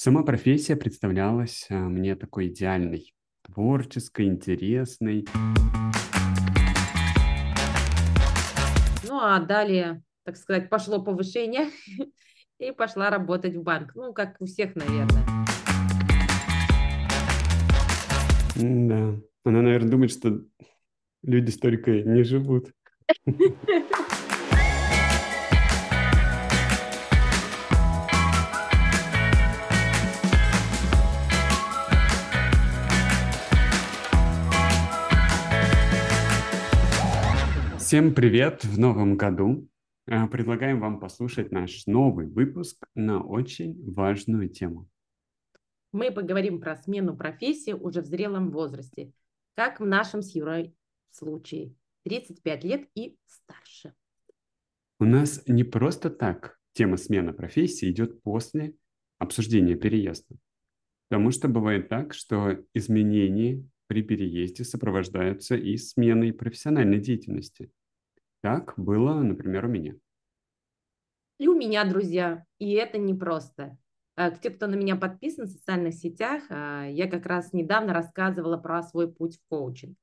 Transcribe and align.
Сама 0.00 0.22
профессия 0.22 0.76
представлялась 0.76 1.66
а, 1.70 1.74
мне 1.74 2.14
такой 2.14 2.46
идеальной, 2.46 3.12
творческой, 3.42 4.26
интересной. 4.26 5.26
Ну, 9.08 9.18
а 9.20 9.40
далее, 9.40 10.04
так 10.22 10.36
сказать, 10.36 10.70
пошло 10.70 11.02
повышение 11.02 11.70
и 12.60 12.70
пошла 12.70 13.10
работать 13.10 13.56
в 13.56 13.64
банк. 13.64 13.90
Ну, 13.96 14.12
как 14.12 14.36
у 14.38 14.46
всех, 14.46 14.76
наверное. 14.76 15.24
Да, 18.54 19.20
она, 19.42 19.62
наверное, 19.62 19.90
думает, 19.90 20.12
что 20.12 20.44
люди 21.24 21.50
столько 21.50 21.90
не 21.90 22.22
живут. 22.22 22.70
Всем 37.88 38.14
привет 38.14 38.66
в 38.66 38.78
новом 38.78 39.16
году. 39.16 39.66
Э, 40.06 40.28
предлагаем 40.28 40.78
вам 40.78 41.00
послушать 41.00 41.50
наш 41.52 41.86
новый 41.86 42.26
выпуск 42.26 42.86
на 42.94 43.22
очень 43.22 43.82
важную 43.90 44.50
тему. 44.50 44.90
Мы 45.92 46.10
поговорим 46.10 46.60
про 46.60 46.76
смену 46.76 47.16
профессии 47.16 47.72
уже 47.72 48.02
в 48.02 48.04
зрелом 48.04 48.50
возрасте, 48.50 49.14
как 49.54 49.80
в 49.80 49.86
нашем 49.86 50.20
с 50.20 50.34
Юрой 50.34 50.74
случае. 51.12 51.74
35 52.04 52.64
лет 52.64 52.90
и 52.94 53.16
старше. 53.24 53.94
У 55.00 55.06
нас 55.06 55.42
не 55.46 55.64
просто 55.64 56.10
так 56.10 56.58
тема 56.74 56.98
смены 56.98 57.32
профессии 57.32 57.90
идет 57.90 58.22
после 58.22 58.74
обсуждения 59.16 59.76
переезда. 59.76 60.36
Потому 61.08 61.30
что 61.30 61.48
бывает 61.48 61.88
так, 61.88 62.12
что 62.12 62.62
изменения 62.74 63.64
при 63.86 64.02
переезде 64.02 64.64
сопровождаются 64.64 65.56
и 65.56 65.78
сменой 65.78 66.34
профессиональной 66.34 67.00
деятельности. 67.00 67.70
Так 68.40 68.74
было, 68.76 69.14
например, 69.20 69.66
у 69.66 69.68
меня. 69.68 69.94
И 71.38 71.48
у 71.48 71.54
меня, 71.54 71.84
друзья. 71.84 72.44
И 72.58 72.72
это 72.72 72.98
непросто. 72.98 73.78
А, 74.16 74.30
те, 74.30 74.50
кто 74.50 74.66
на 74.66 74.74
меня 74.74 74.96
подписан 74.96 75.46
в 75.46 75.50
социальных 75.50 75.94
сетях, 75.94 76.42
а, 76.50 76.86
я 76.86 77.08
как 77.08 77.26
раз 77.26 77.52
недавно 77.52 77.92
рассказывала 77.94 78.56
про 78.56 78.82
свой 78.82 79.12
путь 79.12 79.36
в 79.36 79.48
коучинг. 79.48 79.96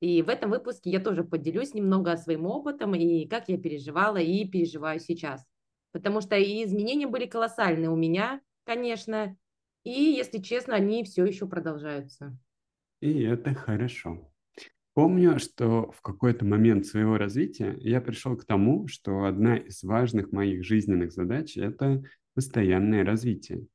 И 0.00 0.22
в 0.22 0.28
этом 0.28 0.50
выпуске 0.50 0.90
я 0.90 0.98
тоже 0.98 1.24
поделюсь 1.24 1.74
немного 1.74 2.16
своим 2.16 2.46
опытом 2.46 2.94
и 2.94 3.26
как 3.26 3.48
я 3.48 3.58
переживала 3.58 4.16
и 4.16 4.48
переживаю 4.48 4.98
сейчас. 4.98 5.46
Потому 5.92 6.20
что 6.20 6.36
и 6.36 6.64
изменения 6.64 7.06
были 7.06 7.26
колоссальные 7.26 7.90
у 7.90 7.96
меня, 7.96 8.40
конечно, 8.64 9.36
и, 9.84 9.90
если 9.90 10.38
честно, 10.38 10.74
они 10.74 11.04
все 11.04 11.24
еще 11.24 11.46
продолжаются. 11.46 12.36
И 13.00 13.22
это 13.22 13.54
хорошо. 13.54 14.29
Помню, 15.00 15.38
что 15.38 15.90
в 15.92 16.02
какой-то 16.02 16.44
момент 16.44 16.84
своего 16.84 17.16
развития 17.16 17.74
я 17.80 18.02
пришел 18.02 18.36
к 18.36 18.44
тому, 18.44 18.86
что 18.86 19.24
одна 19.24 19.56
из 19.56 19.82
важных 19.82 20.30
моих 20.30 20.62
жизненных 20.62 21.10
задач– 21.12 21.56
это 21.56 22.02
постоянное 22.34 23.02
развитие, 23.02 23.66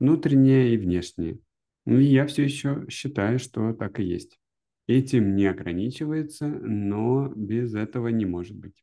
внутреннее 0.00 0.74
и 0.74 0.76
внешнее. 0.76 1.38
Ну 1.86 2.00
и 2.00 2.04
я 2.06 2.26
все 2.26 2.42
еще 2.42 2.84
считаю, 2.88 3.38
что 3.38 3.72
так 3.74 4.00
и 4.00 4.02
есть. 4.02 4.40
Этим 4.88 5.36
не 5.36 5.46
ограничивается, 5.46 6.48
но 6.48 7.28
без 7.28 7.76
этого 7.76 8.08
не 8.08 8.24
может 8.26 8.56
быть. 8.56 8.82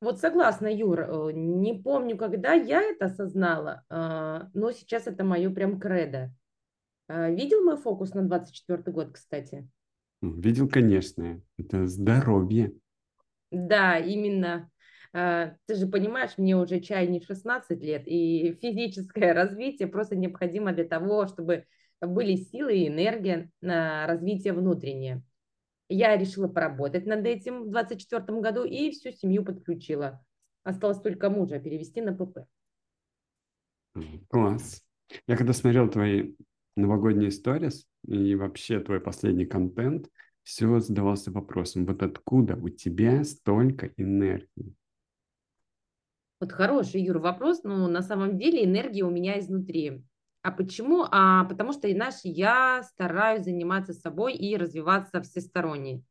Вот 0.00 0.20
согласна, 0.20 0.74
Юр, 0.74 1.00
э, 1.00 1.32
не 1.34 1.74
помню, 1.74 2.16
когда 2.16 2.54
я 2.54 2.80
это 2.80 3.04
осознала, 3.04 3.84
а, 3.90 4.48
но 4.54 4.72
сейчас 4.72 5.06
это 5.06 5.22
мое 5.22 5.50
прям 5.50 5.78
кредо. 5.78 6.34
А, 7.08 7.28
видел 7.28 7.62
мой 7.62 7.76
фокус 7.76 8.14
на 8.14 8.22
24 8.22 8.90
год, 8.90 9.10
кстати? 9.12 9.68
Видел, 10.22 10.68
конечно, 10.68 11.40
это 11.56 11.86
здоровье. 11.86 12.74
Да, 13.50 13.98
именно. 13.98 14.70
А, 15.12 15.54
ты 15.66 15.74
же 15.74 15.86
понимаешь, 15.86 16.36
мне 16.36 16.56
уже 16.56 16.80
чай 16.80 17.06
не 17.08 17.20
16 17.20 17.82
лет, 17.82 18.02
и 18.06 18.56
физическое 18.60 19.32
развитие 19.34 19.88
просто 19.88 20.16
необходимо 20.16 20.72
для 20.72 20.84
того, 20.84 21.26
чтобы 21.26 21.64
были 22.00 22.36
силы 22.36 22.76
и 22.76 22.88
энергия 22.88 23.50
на 23.60 24.06
развитие 24.06 24.52
внутреннее. 24.52 25.22
Я 25.88 26.16
решила 26.16 26.46
поработать 26.46 27.06
над 27.06 27.26
этим 27.26 27.64
в 27.64 27.70
24 27.70 28.40
году 28.40 28.64
и 28.64 28.90
всю 28.90 29.10
семью 29.10 29.44
подключила. 29.44 30.24
Осталось 30.62 31.00
только 31.00 31.30
мужа 31.30 31.58
перевести 31.58 32.00
на 32.00 32.14
ПП. 32.14 32.46
Класс. 34.28 34.82
Я 35.26 35.36
когда 35.36 35.52
смотрел 35.52 35.90
твои 35.90 36.34
новогодние 36.80 37.30
сторис 37.30 37.86
и 38.06 38.34
вообще 38.34 38.80
твой 38.80 39.00
последний 39.00 39.46
контент, 39.46 40.08
все 40.42 40.80
задавался 40.80 41.30
вопросом, 41.30 41.86
вот 41.86 42.02
откуда 42.02 42.56
у 42.56 42.68
тебя 42.68 43.22
столько 43.24 43.92
энергии? 43.96 44.74
Вот 46.40 46.52
хороший, 46.52 47.02
Юр, 47.02 47.18
вопрос, 47.18 47.62
но 47.64 47.86
на 47.86 48.02
самом 48.02 48.38
деле 48.38 48.64
энергия 48.64 49.04
у 49.04 49.10
меня 49.10 49.38
изнутри. 49.38 50.02
А 50.42 50.50
почему? 50.50 51.04
А 51.10 51.44
потому 51.44 51.72
что, 51.72 51.90
знаешь, 51.90 52.20
я 52.24 52.82
стараюсь 52.82 53.44
заниматься 53.44 53.92
собой 53.92 54.34
и 54.34 54.56
развиваться 54.56 55.20
всесторонне. 55.20 56.02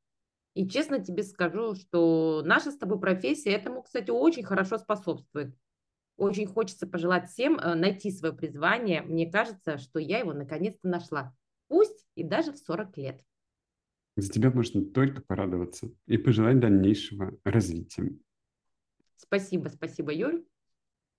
И 0.54 0.68
честно 0.70 1.00
тебе 1.00 1.24
скажу, 1.24 1.74
что 1.74 2.44
наша 2.46 2.72
с 2.72 2.78
тобой 2.78 3.00
профессия 3.00 3.52
этому, 3.52 3.82
кстати, 3.82 4.12
очень 4.12 4.44
хорошо 4.44 4.78
способствует. 4.78 5.56
Очень 6.20 6.48
хочется 6.48 6.86
пожелать 6.86 7.30
всем 7.30 7.58
э, 7.58 7.76
найти 7.76 8.12
свое 8.12 8.34
призвание. 8.34 9.02
Мне 9.04 9.32
кажется, 9.32 9.78
что 9.78 10.00
я 10.00 10.20
его 10.20 10.34
наконец-то 10.34 10.90
нашла. 10.90 11.34
Пусть 11.70 12.06
и 12.16 12.26
даже 12.26 12.52
в 12.52 12.58
40 12.58 12.98
лет. 12.98 13.24
За 14.18 14.30
тебя 14.30 14.52
можно 14.52 14.84
только 14.84 15.22
порадоваться 15.22 15.90
и 16.08 16.18
пожелать 16.18 16.60
дальнейшего 16.60 17.32
развития. 17.46 18.18
Спасибо, 19.16 19.70
спасибо, 19.70 20.12
Юль. 20.12 20.46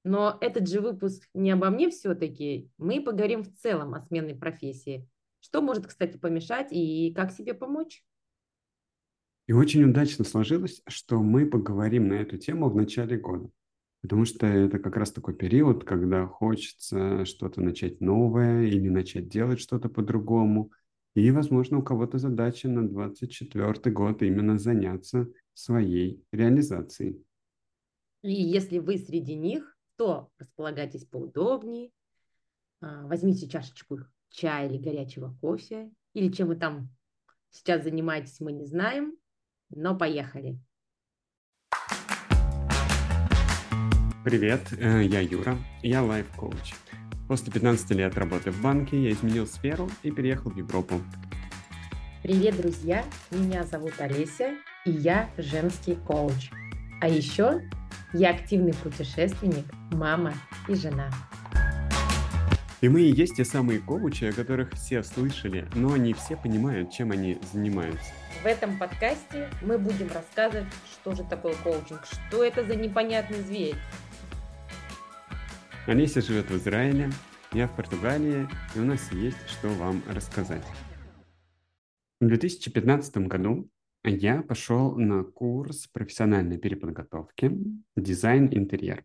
Но 0.04 0.36
этот 0.42 0.68
же 0.68 0.82
выпуск 0.82 1.26
не 1.32 1.50
обо 1.50 1.70
мне 1.70 1.88
все-таки. 1.88 2.70
Мы 2.76 3.02
поговорим 3.02 3.42
в 3.42 3.54
целом 3.54 3.94
о 3.94 4.02
сменной 4.02 4.34
профессии. 4.34 5.08
Что 5.40 5.62
может, 5.62 5.86
кстати, 5.86 6.18
помешать 6.18 6.72
и 6.72 7.14
как 7.14 7.32
себе 7.32 7.54
помочь? 7.54 8.04
И 9.46 9.54
очень 9.54 9.82
удачно 9.82 10.26
сложилось, 10.26 10.82
что 10.86 11.22
мы 11.22 11.46
поговорим 11.46 12.08
на 12.08 12.14
эту 12.14 12.36
тему 12.36 12.68
в 12.68 12.76
начале 12.76 13.16
года. 13.16 13.50
Потому 14.02 14.24
что 14.24 14.46
это 14.46 14.78
как 14.78 14.96
раз 14.96 15.12
такой 15.12 15.34
период, 15.34 15.84
когда 15.84 16.26
хочется 16.26 17.24
что-то 17.24 17.60
начать 17.60 18.00
новое 18.00 18.64
или 18.64 18.88
начать 18.88 19.28
делать 19.28 19.60
что-то 19.60 19.88
по-другому. 19.88 20.72
И, 21.14 21.30
возможно, 21.30 21.78
у 21.78 21.82
кого-то 21.82 22.18
задача 22.18 22.68
на 22.68 22.88
24 22.88 23.92
год 23.92 24.22
именно 24.22 24.58
заняться 24.58 25.28
своей 25.54 26.24
реализацией. 26.32 27.22
И 28.22 28.32
если 28.32 28.78
вы 28.78 28.98
среди 28.98 29.34
них, 29.34 29.76
то 29.96 30.30
располагайтесь 30.38 31.04
поудобнее, 31.04 31.90
а, 32.80 33.06
возьмите 33.06 33.48
чашечку 33.48 33.98
чая 34.30 34.68
или 34.68 34.78
горячего 34.78 35.36
кофе, 35.40 35.90
или 36.14 36.32
чем 36.32 36.48
вы 36.48 36.56
там 36.56 36.88
сейчас 37.50 37.82
занимаетесь, 37.82 38.40
мы 38.40 38.52
не 38.52 38.64
знаем, 38.64 39.16
но 39.68 39.96
поехали. 39.96 40.58
Привет, 44.22 44.60
э, 44.78 45.02
я 45.04 45.20
Юра, 45.20 45.56
я 45.82 46.02
лайф-коуч. 46.02 46.74
После 47.26 47.50
15 47.50 47.92
лет 47.92 48.18
работы 48.18 48.50
в 48.50 48.60
банке 48.60 49.02
я 49.02 49.12
изменил 49.12 49.46
сферу 49.46 49.88
и 50.02 50.10
переехал 50.10 50.50
в 50.50 50.58
Европу. 50.58 51.00
Привет, 52.22 52.58
друзья! 52.58 53.02
Меня 53.30 53.64
зовут 53.64 53.94
Олеся, 53.98 54.56
и 54.84 54.90
я 54.90 55.30
женский 55.38 55.94
коуч. 56.06 56.50
А 57.00 57.08
еще 57.08 57.62
я 58.12 58.32
активный 58.32 58.74
путешественник, 58.74 59.64
мама 59.90 60.34
и 60.68 60.74
жена. 60.74 61.10
И 62.82 62.88
мы 62.90 63.00
и 63.00 63.10
есть 63.10 63.36
те 63.36 63.44
самые 63.46 63.78
коучи, 63.78 64.24
о 64.24 64.32
которых 64.32 64.74
все 64.74 65.02
слышали, 65.02 65.66
но 65.74 65.96
не 65.96 66.12
все 66.12 66.36
понимают, 66.36 66.90
чем 66.90 67.10
они 67.10 67.38
занимаются. 67.54 68.12
В 68.42 68.46
этом 68.46 68.78
подкасте 68.78 69.50
мы 69.62 69.78
будем 69.78 70.10
рассказывать, 70.12 70.68
что 70.92 71.14
же 71.14 71.24
такое 71.24 71.54
коучинг, 71.62 72.06
что 72.06 72.44
это 72.44 72.64
за 72.64 72.76
непонятный 72.76 73.40
зверь. 73.40 73.76
Олеся 75.86 76.20
живет 76.20 76.50
в 76.50 76.56
Израиле, 76.56 77.10
я 77.52 77.66
в 77.66 77.74
Португалии, 77.74 78.46
и 78.76 78.78
у 78.78 78.84
нас 78.84 79.10
есть 79.12 79.38
что 79.48 79.68
вам 79.68 80.02
рассказать. 80.08 80.64
В 82.20 82.26
2015 82.26 83.16
году 83.26 83.68
я 84.04 84.42
пошел 84.42 84.96
на 84.98 85.24
курс 85.24 85.86
профессиональной 85.86 86.58
переподготовки 86.58 87.52
«Дизайн 87.96 88.48
интерьер». 88.52 89.04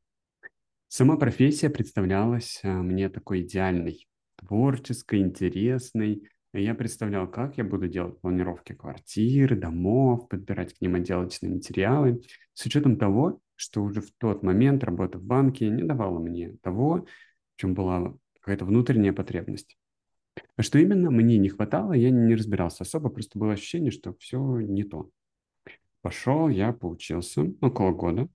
Сама 0.90 1.16
профессия 1.16 1.70
представлялась 1.70 2.60
а, 2.64 2.68
мне 2.68 3.10
такой 3.10 3.42
идеальной, 3.42 4.06
творческой, 4.36 5.20
интересной. 5.20 6.28
Я 6.54 6.76
представлял, 6.76 7.30
как 7.32 7.58
я 7.58 7.64
буду 7.64 7.88
делать 7.88 8.20
планировки 8.20 8.74
квартир, 8.74 9.58
домов, 9.58 10.28
подбирать 10.28 10.74
к 10.74 10.82
ним 10.82 10.96
отделочные 10.96 11.54
материалы, 11.54 12.22
с 12.54 12.66
учетом 12.66 12.98
того, 12.98 13.42
что 13.56 13.84
уже 13.84 14.02
в 14.02 14.12
тот 14.18 14.44
момент 14.44 14.84
работа 14.84 15.18
в 15.18 15.24
банке 15.24 15.70
не 15.70 15.84
давала 15.84 16.20
мне 16.20 16.58
того, 16.62 17.06
в 17.56 17.60
чем 17.60 17.74
была 17.74 18.16
какая-то 18.40 18.66
внутренняя 18.66 19.14
потребность. 19.14 19.78
А 20.58 20.64
что 20.64 20.80
именно 20.80 21.12
мне 21.12 21.38
не 21.38 21.50
хватало, 21.50 21.94
я 21.94 22.10
не 22.10 22.36
разбирался 22.36 22.84
особо, 22.84 23.10
просто 23.10 23.40
было 23.40 23.54
ощущение, 23.54 23.92
что 23.92 24.16
все 24.20 24.60
не 24.60 24.84
то. 24.84 25.10
Пошел, 26.02 26.50
я 26.50 26.72
поучился 26.74 27.52
около 27.62 27.92
года. 27.92 28.30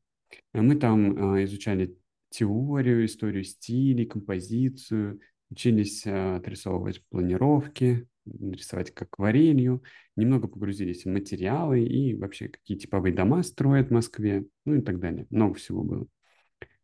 Мы 0.53 0.77
там 0.77 1.37
э, 1.37 1.45
изучали 1.45 1.97
теорию, 2.31 3.05
историю 3.05 3.45
стилей, 3.45 4.07
композицию, 4.07 5.21
учились 5.51 6.07
э, 6.07 6.37
отрисовывать 6.37 7.05
планировки, 7.09 8.09
рисовать 8.27 8.93
как 8.93 9.09
акварелью, 9.09 9.83
немного 10.17 10.49
погрузились 10.49 11.05
в 11.05 11.09
материалы 11.09 11.83
и 11.83 12.15
вообще 12.15 12.49
какие 12.49 12.77
типовые 12.77 13.15
дома 13.15 13.43
строят 13.43 13.89
в 13.89 13.93
Москве, 13.93 14.45
ну 14.65 14.77
и 14.77 14.81
так 14.83 15.01
далее. 15.01 15.27
Много 15.31 15.55
всего 15.55 15.83
было. 15.83 16.07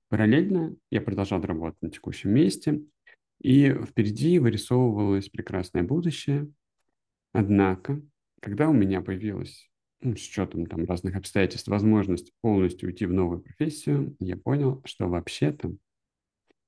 Параллельно 0.08 0.76
я 0.90 1.00
продолжал 1.00 1.40
работать 1.42 1.82
на 1.82 1.90
текущем 1.90 2.30
месте, 2.30 2.82
и 3.40 3.70
впереди 3.70 4.38
вырисовывалось 4.38 5.28
прекрасное 5.28 5.82
будущее. 5.82 6.50
Однако, 7.32 8.00
когда 8.40 8.68
у 8.68 8.72
меня 8.72 9.02
появилась, 9.02 9.68
ну, 10.00 10.16
с 10.16 10.26
учетом 10.26 10.66
там 10.66 10.84
разных 10.84 11.16
обстоятельств, 11.16 11.68
возможность 11.68 12.32
полностью 12.40 12.88
уйти 12.88 13.06
в 13.06 13.12
новую 13.12 13.40
профессию, 13.40 14.16
я 14.20 14.36
понял, 14.36 14.80
что 14.84 15.08
вообще-то 15.08 15.74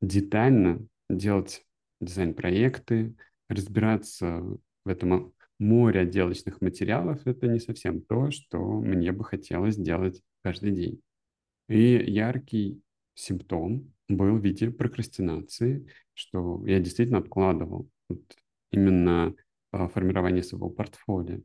детально 0.00 0.86
делать 1.08 1.64
дизайн-проекты, 2.00 3.14
разбираться 3.48 4.42
в 4.84 4.88
этом 4.88 5.34
море 5.58 6.00
отделочных 6.00 6.60
материалов, 6.60 7.26
это 7.26 7.48
не 7.48 7.58
совсем 7.58 8.00
то, 8.00 8.30
что 8.30 8.58
мне 8.80 9.12
бы 9.12 9.24
хотелось 9.24 9.76
делать 9.76 10.22
каждый 10.42 10.72
день. 10.72 11.00
И 11.68 12.02
яркий 12.10 12.80
симптом 13.14 13.92
был 14.08 14.36
в 14.36 14.44
виде 14.44 14.70
прокрастинации, 14.70 15.86
что 16.14 16.64
я 16.66 16.80
действительно 16.80 17.18
откладывал 17.18 17.90
вот 18.08 18.22
именно 18.70 19.34
а, 19.72 19.88
формирование 19.88 20.42
своего 20.42 20.70
портфолио. 20.70 21.40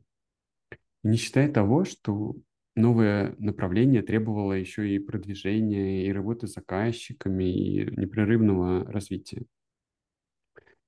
Не 1.02 1.16
считая 1.18 1.52
того, 1.52 1.84
что 1.84 2.36
новое 2.74 3.34
направление 3.38 4.02
требовало 4.02 4.52
еще 4.52 4.88
и 4.88 4.98
продвижения, 4.98 6.06
и 6.06 6.12
работы 6.12 6.46
с 6.46 6.54
заказчиками, 6.54 7.44
и 7.44 7.84
непрерывного 8.00 8.84
развития. 8.90 9.44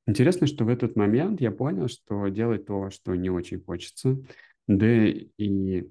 Интересно, 0.06 0.46
что 0.46 0.64
в 0.64 0.68
этот 0.68 0.96
момент 0.96 1.40
я 1.40 1.50
понял, 1.50 1.88
что 1.88 2.28
делать 2.28 2.66
то, 2.66 2.90
что 2.90 3.14
не 3.14 3.28
очень 3.28 3.60
хочется, 3.60 4.18
да 4.68 5.06
и 5.06 5.88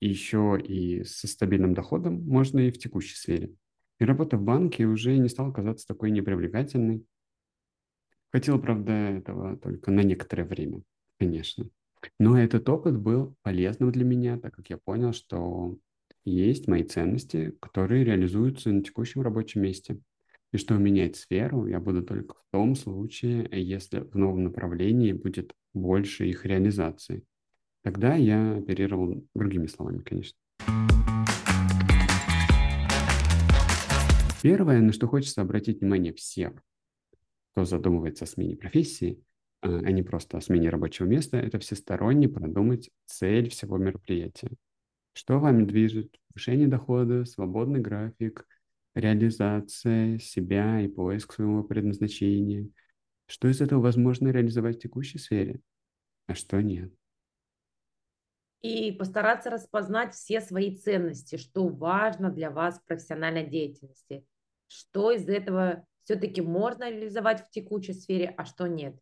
еще 0.00 0.60
и 0.62 1.02
со 1.04 1.26
стабильным 1.26 1.74
доходом 1.74 2.22
можно 2.24 2.60
и 2.60 2.70
в 2.70 2.78
текущей 2.78 3.16
сфере. 3.16 3.54
И 3.98 4.04
работа 4.04 4.36
в 4.36 4.42
банке 4.42 4.86
уже 4.86 5.16
не 5.16 5.28
стала 5.28 5.52
казаться 5.52 5.86
такой 5.86 6.12
непривлекательной. 6.12 7.04
Хотел, 8.30 8.60
правда, 8.60 8.92
этого 8.92 9.56
только 9.56 9.90
на 9.90 10.02
некоторое 10.02 10.44
время, 10.44 10.82
конечно. 11.18 11.68
Но 12.20 12.38
этот 12.38 12.68
опыт 12.68 12.96
был 12.96 13.34
полезным 13.42 13.90
для 13.90 14.04
меня, 14.04 14.38
так 14.38 14.54
как 14.54 14.70
я 14.70 14.76
понял, 14.76 15.12
что 15.12 15.76
есть 16.24 16.68
мои 16.68 16.84
ценности, 16.84 17.56
которые 17.60 18.04
реализуются 18.04 18.70
на 18.70 18.84
текущем 18.84 19.22
рабочем 19.22 19.62
месте. 19.62 19.98
И 20.50 20.56
что 20.56 20.74
менять 20.78 21.16
сферу 21.16 21.66
я 21.66 21.78
буду 21.78 22.02
только 22.02 22.34
в 22.34 22.42
том 22.52 22.74
случае, 22.74 23.46
если 23.52 24.00
в 24.00 24.14
новом 24.16 24.44
направлении 24.44 25.12
будет 25.12 25.54
больше 25.74 26.26
их 26.26 26.46
реализации. 26.46 27.22
Тогда 27.82 28.14
я 28.14 28.56
оперировал 28.56 29.26
другими 29.34 29.66
словами, 29.66 29.98
конечно. 29.98 30.38
Первое, 34.42 34.80
на 34.80 34.92
что 34.92 35.06
хочется 35.06 35.42
обратить 35.42 35.80
внимание 35.80 36.14
всем, 36.14 36.60
кто 37.52 37.66
задумывается 37.66 38.24
о 38.24 38.28
смене 38.28 38.56
профессии, 38.56 39.22
а, 39.60 39.68
а 39.68 39.92
не 39.92 40.02
просто 40.02 40.38
о 40.38 40.40
смене 40.40 40.70
рабочего 40.70 41.06
места, 41.06 41.36
это 41.36 41.58
всесторонне 41.58 42.28
продумать 42.28 42.88
цель 43.04 43.50
всего 43.50 43.76
мероприятия. 43.76 44.52
Что 45.12 45.40
вами 45.40 45.64
движет? 45.64 46.16
Повышение 46.28 46.68
дохода, 46.68 47.24
свободный 47.26 47.80
график, 47.80 48.46
реализация 48.94 50.18
себя 50.18 50.80
и 50.80 50.88
поиск 50.88 51.34
своего 51.34 51.62
предназначения. 51.62 52.68
Что 53.26 53.48
из 53.48 53.60
этого 53.60 53.80
возможно 53.80 54.28
реализовать 54.28 54.76
в 54.76 54.80
текущей 54.80 55.18
сфере, 55.18 55.60
а 56.26 56.34
что 56.34 56.60
нет? 56.60 56.92
и 58.60 58.92
постараться 58.92 59.50
распознать 59.50 60.14
все 60.14 60.40
свои 60.40 60.76
ценности, 60.76 61.36
что 61.36 61.68
важно 61.68 62.30
для 62.30 62.50
вас 62.50 62.78
в 62.78 62.84
профессиональной 62.84 63.46
деятельности, 63.46 64.24
что 64.66 65.12
из 65.12 65.28
этого 65.28 65.86
все-таки 66.04 66.40
можно 66.40 66.90
реализовать 66.90 67.44
в 67.44 67.50
текущей 67.50 67.92
сфере, 67.92 68.34
а 68.36 68.44
что 68.44 68.66
нет. 68.66 68.98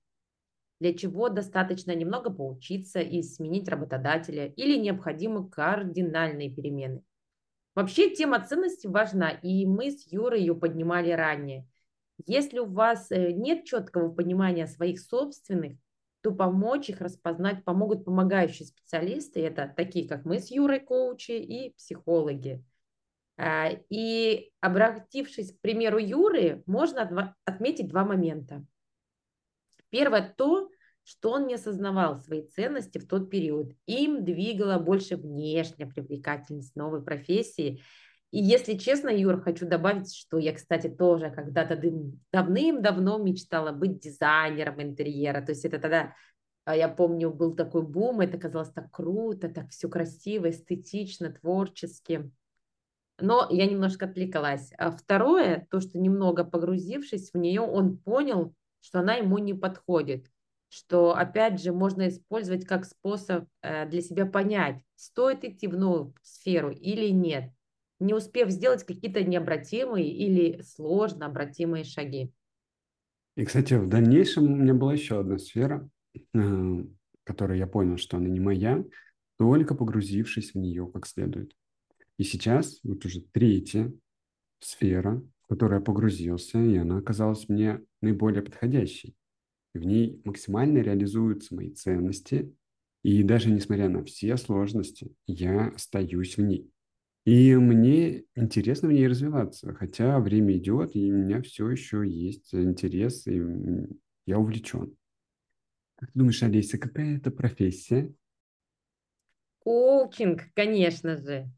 Для 0.78 0.92
чего 0.92 1.30
достаточно 1.30 1.94
немного 1.94 2.30
поучиться 2.30 3.00
и 3.00 3.22
сменить 3.22 3.68
работодателя 3.68 4.46
или 4.46 4.76
необходимы 4.76 5.48
кардинальные 5.48 6.50
перемены. 6.50 7.02
Вообще 7.76 8.08
тема 8.08 8.40
ценностей 8.40 8.88
важна, 8.88 9.28
и 9.30 9.66
мы 9.66 9.90
с 9.90 10.10
Юрой 10.10 10.40
ее 10.40 10.54
поднимали 10.54 11.10
ранее. 11.10 11.68
Если 12.24 12.58
у 12.58 12.64
вас 12.64 13.12
э, 13.12 13.32
нет 13.32 13.66
четкого 13.66 14.10
понимания 14.10 14.66
своих 14.66 14.98
собственных, 14.98 15.76
то 16.22 16.32
помочь 16.32 16.88
их 16.88 17.02
распознать 17.02 17.64
помогут 17.64 18.06
помогающие 18.06 18.66
специалисты. 18.66 19.42
Это 19.42 19.70
такие, 19.76 20.08
как 20.08 20.24
мы 20.24 20.40
с 20.40 20.50
Юрой, 20.50 20.80
коучи 20.80 21.32
и 21.32 21.74
психологи. 21.74 22.64
А, 23.36 23.68
и 23.90 24.50
обратившись 24.60 25.52
к 25.52 25.60
примеру 25.60 25.98
Юры, 25.98 26.62
можно 26.64 27.36
отметить 27.44 27.88
два 27.88 28.06
момента. 28.06 28.64
Первое 29.90 30.34
то, 30.34 30.70
что 31.06 31.30
он 31.30 31.46
не 31.46 31.54
осознавал 31.54 32.18
свои 32.18 32.42
ценности 32.42 32.98
в 32.98 33.06
тот 33.06 33.30
период. 33.30 33.72
Им 33.86 34.24
двигала 34.24 34.78
больше 34.78 35.16
внешняя 35.16 35.86
привлекательность 35.86 36.74
новой 36.76 37.02
профессии– 37.02 37.80
и 38.32 38.42
если 38.42 38.76
честно, 38.76 39.08
Юр, 39.08 39.40
хочу 39.40 39.66
добавить, 39.66 40.14
что 40.14 40.38
я, 40.38 40.52
кстати, 40.52 40.88
тоже 40.88 41.30
когда-то 41.30 41.80
давным-давно 42.32 43.18
мечтала 43.18 43.72
быть 43.72 44.00
дизайнером 44.00 44.82
интерьера. 44.82 45.40
То 45.42 45.52
есть 45.52 45.64
это 45.64 45.78
тогда, 45.78 46.14
а, 46.64 46.76
я 46.76 46.88
помню, 46.88 47.32
был 47.32 47.54
такой 47.54 47.82
бум, 47.82 48.20
это 48.20 48.36
казалось 48.36 48.72
так 48.72 48.90
круто, 48.90 49.48
так 49.48 49.70
все 49.70 49.88
красиво, 49.88 50.50
эстетично, 50.50 51.32
творчески. 51.32 52.30
Но 53.18 53.46
я 53.48 53.66
немножко 53.66 54.06
отвлекалась. 54.06 54.72
А 54.76 54.90
второе, 54.90 55.66
то, 55.70 55.80
что 55.80 55.98
немного 55.98 56.44
погрузившись 56.44 57.30
в 57.32 57.38
нее, 57.38 57.62
он 57.62 57.96
понял, 57.96 58.54
что 58.80 59.00
она 59.00 59.14
ему 59.14 59.38
не 59.38 59.54
подходит 59.54 60.26
что, 60.76 61.16
опять 61.16 61.60
же, 61.60 61.72
можно 61.72 62.08
использовать 62.08 62.66
как 62.66 62.84
способ 62.84 63.46
э, 63.62 63.88
для 63.88 64.00
себя 64.00 64.26
понять, 64.26 64.80
стоит 64.94 65.44
идти 65.44 65.66
в 65.66 65.76
новую 65.76 66.14
сферу 66.22 66.70
или 66.70 67.08
нет 67.08 67.50
не 67.98 68.14
успев 68.14 68.50
сделать 68.50 68.84
какие-то 68.84 69.24
необратимые 69.24 70.08
или 70.08 70.60
сложно 70.62 71.26
обратимые 71.26 71.84
шаги. 71.84 72.32
И, 73.36 73.44
кстати, 73.44 73.74
в 73.74 73.88
дальнейшем 73.88 74.44
у 74.44 74.56
меня 74.56 74.74
была 74.74 74.94
еще 74.94 75.20
одна 75.20 75.38
сфера, 75.38 75.88
э, 76.14 76.84
которой 77.24 77.58
я 77.58 77.66
понял, 77.66 77.96
что 77.96 78.16
она 78.16 78.28
не 78.28 78.40
моя, 78.40 78.84
только 79.38 79.74
погрузившись 79.74 80.52
в 80.52 80.58
нее 80.58 80.90
как 80.92 81.06
следует. 81.06 81.52
И 82.18 82.24
сейчас 82.24 82.80
вот 82.82 83.04
уже 83.04 83.20
третья 83.20 83.92
сфера, 84.60 85.22
в 85.42 85.48
которую 85.48 85.80
я 85.80 85.84
погрузился, 85.84 86.58
и 86.58 86.76
она 86.76 86.98
оказалась 86.98 87.48
мне 87.48 87.82
наиболее 88.00 88.42
подходящей. 88.42 89.14
В 89.76 89.84
ней 89.84 90.20
максимально 90.24 90.78
реализуются 90.78 91.54
мои 91.54 91.70
ценности, 91.70 92.54
и 93.02 93.22
даже 93.22 93.50
несмотря 93.50 93.88
на 93.88 94.04
все 94.04 94.36
сложности, 94.36 95.14
я 95.26 95.68
остаюсь 95.68 96.36
в 96.36 96.42
ней. 96.42 96.70
И 97.24 97.56
мне 97.56 98.24
интересно 98.34 98.88
в 98.88 98.92
ней 98.92 99.08
развиваться, 99.08 99.74
хотя 99.74 100.20
время 100.20 100.56
идет, 100.56 100.94
и 100.94 101.12
у 101.12 101.16
меня 101.16 101.42
все 101.42 101.68
еще 101.68 102.04
есть 102.06 102.54
интерес, 102.54 103.26
и 103.26 103.42
я 104.26 104.38
увлечен. 104.38 104.96
Как 105.96 106.12
ты 106.12 106.18
думаешь, 106.18 106.42
Олеся, 106.42 106.78
какая 106.78 107.16
это 107.16 107.30
профессия? 107.30 108.12
Коучинг, 109.60 110.52
конечно 110.54 111.16
же. 111.16 111.50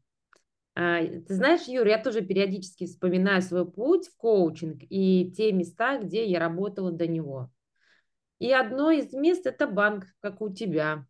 А, 0.75 1.05
ты 1.05 1.35
знаешь, 1.35 1.67
Юр, 1.67 1.85
я 1.87 2.01
тоже 2.01 2.21
периодически 2.21 2.85
вспоминаю 2.85 3.41
свой 3.41 3.69
путь 3.69 4.07
в 4.07 4.17
коучинг 4.17 4.81
и 4.89 5.31
те 5.35 5.51
места, 5.51 5.99
где 5.99 6.25
я 6.25 6.39
работала 6.39 6.91
до 6.91 7.05
него. 7.05 7.51
И 8.39 8.51
одно 8.51 8.89
из 8.89 9.13
мест– 9.13 9.45
это 9.45 9.67
банк, 9.67 10.05
как 10.21 10.41
у 10.41 10.49
тебя. 10.49 11.05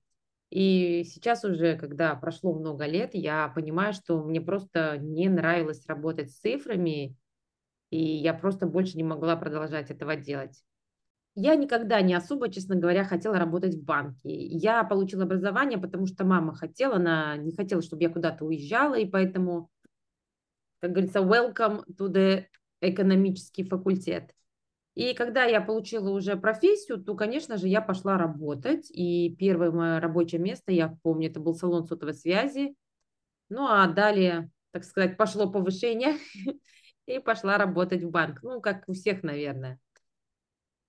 И 0.49 1.03
сейчас 1.03 1.45
уже, 1.45 1.77
когда 1.77 2.15
прошло 2.15 2.53
много 2.53 2.85
лет, 2.87 3.11
я 3.13 3.49
понимаю, 3.49 3.93
что 3.93 4.23
мне 4.23 4.41
просто 4.41 4.97
не 4.97 5.29
нравилось 5.29 5.85
работать 5.85 6.31
с 6.31 6.39
цифрами, 6.39 7.15
и 7.91 8.03
я 8.03 8.33
просто 8.33 8.65
больше 8.65 8.97
не 8.97 9.03
могла 9.03 9.35
продолжать 9.35 9.91
этого 9.91 10.15
делать. 10.15 10.63
Я 11.35 11.55
никогда 11.55 12.01
не 12.01 12.15
особо, 12.15 12.51
честно 12.51 12.75
говоря, 12.75 13.03
хотела 13.03 13.37
работать 13.37 13.75
в 13.75 13.83
банке. 13.83 14.29
Я 14.29 14.83
получила 14.83 15.23
образование, 15.23 15.77
потому 15.77 16.07
что 16.07 16.25
мама 16.25 16.55
хотела, 16.55 16.95
она 16.95 17.37
не 17.37 17.55
хотела, 17.55 17.83
чтобы 17.83 18.01
я 18.01 18.09
куда-то 18.09 18.43
уезжала, 18.43 18.95
и 18.95 19.05
поэтому, 19.05 19.69
как 20.79 20.91
говорится, 20.91 21.19
welcome 21.19 21.83
to 21.95 22.07
the 22.11 22.45
экономический 22.81 23.63
факультет. 23.63 24.33
И 24.99 25.13
когда 25.13 25.45
я 25.45 25.61
получила 25.61 26.09
уже 26.09 26.35
профессию, 26.35 27.01
то, 27.01 27.15
конечно 27.15 27.55
же, 27.55 27.69
я 27.69 27.79
пошла 27.79 28.17
работать. 28.17 28.91
И 28.91 29.33
первое 29.39 29.71
мое 29.71 30.01
рабочее 30.01 30.41
место, 30.41 30.73
я 30.73 30.97
помню, 31.03 31.29
это 31.29 31.39
был 31.39 31.55
салон 31.55 31.87
сотовой 31.87 32.13
связи. 32.13 32.75
Ну, 33.47 33.65
а 33.65 33.87
далее, 33.87 34.51
так 34.71 34.83
сказать, 34.83 35.15
пошло 35.15 35.49
повышение 35.49 36.17
и 37.05 37.19
пошла 37.19 37.57
работать 37.57 38.03
в 38.03 38.09
банк. 38.09 38.43
Ну, 38.43 38.59
как 38.59 38.83
у 38.89 38.93
всех, 38.93 39.23
наверное. 39.23 39.79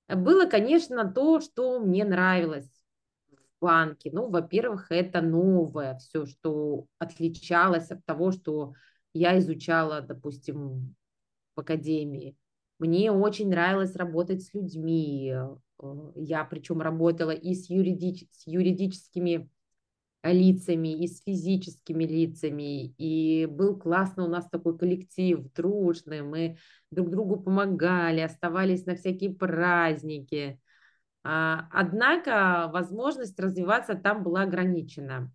Было, 0.09 0.47
конечно, 0.47 1.09
то, 1.09 1.39
что 1.39 1.79
мне 1.79 2.05
нравилось 2.05 2.69
в 3.31 3.61
банке. 3.61 4.11
Ну, 4.13 4.29
во-первых, 4.29 4.91
это 4.91 5.21
новое, 5.21 5.99
все, 5.99 6.27
что 6.27 6.87
отличалось 6.99 7.93
от 7.93 8.05
того, 8.05 8.33
что 8.33 8.73
я 9.13 9.39
изучала, 9.39 10.01
допустим, 10.01 10.97
в 11.55 11.61
академии. 11.61 12.37
Мне 12.81 13.13
очень 13.13 13.51
нравилось 13.51 13.95
работать 13.95 14.43
с 14.43 14.55
людьми. 14.55 15.35
Э, 15.35 15.57
я 16.17 16.45
причем 16.45 16.81
работала 16.81 17.31
и 17.31 17.55
с, 17.55 17.69
юридич... 17.69 18.27
с 18.31 18.47
юридическими 18.47 19.51
лицами, 20.23 21.03
и 21.03 21.07
с 21.07 21.23
физическими 21.23 22.05
лицами. 22.05 22.87
И 22.97 23.45
был 23.45 23.79
классно 23.79 24.25
у 24.25 24.29
нас 24.29 24.49
такой 24.49 24.79
коллектив, 24.79 25.53
дружный. 25.53 26.23
Мы 26.23 26.57
друг 26.91 27.11
другу 27.11 27.39
помогали, 27.39 28.21
оставались 28.21 28.87
на 28.87 28.97
всякие 28.97 29.35
праздники. 29.35 30.59
А, 31.23 31.69
однако 31.73 32.71
возможность 32.73 33.39
развиваться 33.39 33.95
там 33.95 34.23
была 34.23 34.43
ограничена. 34.43 35.31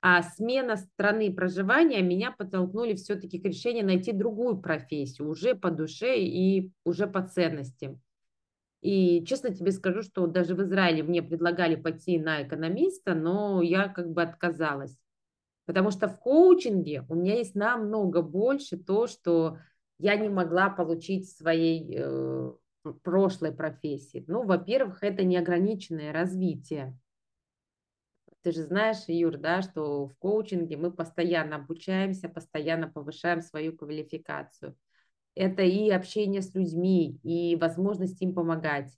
А 0.00 0.22
смена 0.22 0.76
страны 0.76 1.32
проживания 1.32 2.02
меня 2.02 2.30
подтолкнули 2.30 2.94
все-таки 2.94 3.38
к 3.40 3.44
решению 3.44 3.86
найти 3.86 4.12
другую 4.12 4.58
профессию, 4.58 5.28
уже 5.28 5.54
по 5.54 5.70
душе 5.70 6.18
и 6.18 6.70
уже 6.84 7.06
по 7.06 7.22
ценностям. 7.22 8.00
И 8.82 9.24
честно 9.24 9.52
тебе 9.52 9.72
скажу, 9.72 10.02
что 10.02 10.26
даже 10.26 10.54
в 10.54 10.62
Израиле 10.62 11.02
мне 11.02 11.22
предлагали 11.22 11.74
пойти 11.74 12.18
на 12.18 12.42
экономиста, 12.42 13.14
но 13.14 13.62
я 13.62 13.88
как 13.88 14.12
бы 14.12 14.22
отказалась. 14.22 14.96
Потому 15.64 15.90
что 15.90 16.08
в 16.08 16.20
коучинге 16.20 17.04
у 17.08 17.16
меня 17.16 17.34
есть 17.34 17.56
намного 17.56 18.22
больше 18.22 18.76
то, 18.76 19.08
что 19.08 19.58
я 19.98 20.16
не 20.16 20.28
могла 20.28 20.70
получить 20.70 21.26
в 21.26 21.36
своей 21.36 21.96
э, 21.98 22.52
прошлой 23.02 23.52
профессии. 23.52 24.24
Ну, 24.28 24.44
во-первых, 24.44 25.02
это 25.02 25.24
неограниченное 25.24 26.12
развитие. 26.12 26.96
Ты 28.46 28.52
же 28.52 28.62
знаешь, 28.62 28.98
Юр, 29.08 29.38
да, 29.38 29.60
что 29.60 30.06
в 30.06 30.14
коучинге 30.18 30.76
мы 30.76 30.92
постоянно 30.92 31.56
обучаемся, 31.56 32.28
постоянно 32.28 32.88
повышаем 32.88 33.42
свою 33.42 33.76
квалификацию. 33.76 34.76
Это 35.34 35.62
и 35.62 35.90
общение 35.90 36.42
с 36.42 36.54
людьми, 36.54 37.18
и 37.24 37.56
возможность 37.56 38.22
им 38.22 38.32
помогать. 38.34 38.96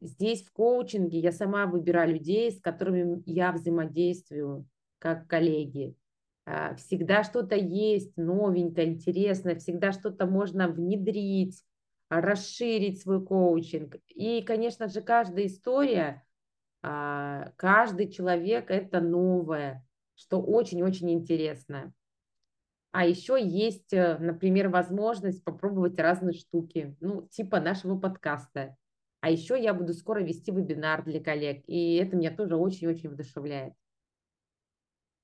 Здесь 0.00 0.44
в 0.44 0.52
коучинге 0.54 1.18
я 1.18 1.30
сама 1.30 1.66
выбираю 1.66 2.14
людей, 2.14 2.50
с 2.50 2.58
которыми 2.58 3.22
я 3.26 3.52
взаимодействую 3.52 4.66
как 4.98 5.26
коллеги. 5.26 5.94
А, 6.46 6.74
всегда 6.76 7.24
что-то 7.24 7.54
есть 7.54 8.16
новенькое, 8.16 8.86
интересное, 8.86 9.56
всегда 9.56 9.92
что-то 9.92 10.24
можно 10.24 10.68
внедрить, 10.68 11.62
расширить 12.08 13.02
свой 13.02 13.22
коучинг. 13.22 13.96
И, 14.08 14.40
конечно 14.40 14.88
же, 14.88 15.02
каждая 15.02 15.44
история 15.44 16.24
каждый 16.82 18.10
человек 18.10 18.70
это 18.70 19.00
новое, 19.00 19.86
что 20.14 20.42
очень-очень 20.42 21.12
интересно. 21.12 21.92
А 22.92 23.06
еще 23.06 23.38
есть, 23.42 23.94
э, 23.94 24.18
например, 24.18 24.68
возможность 24.68 25.42
попробовать 25.42 25.98
разные 25.98 26.34
штуки, 26.34 26.94
ну, 27.00 27.26
типа 27.28 27.58
нашего 27.58 27.98
подкаста. 27.98 28.76
А 29.20 29.30
еще 29.30 29.60
я 29.60 29.72
буду 29.72 29.94
скоро 29.94 30.20
вести 30.20 30.50
вебинар 30.50 31.02
для 31.02 31.18
коллег, 31.22 31.62
и 31.66 31.94
это 31.94 32.16
меня 32.16 32.36
тоже 32.36 32.56
очень-очень 32.56 33.08
вдохновляет. 33.08 33.72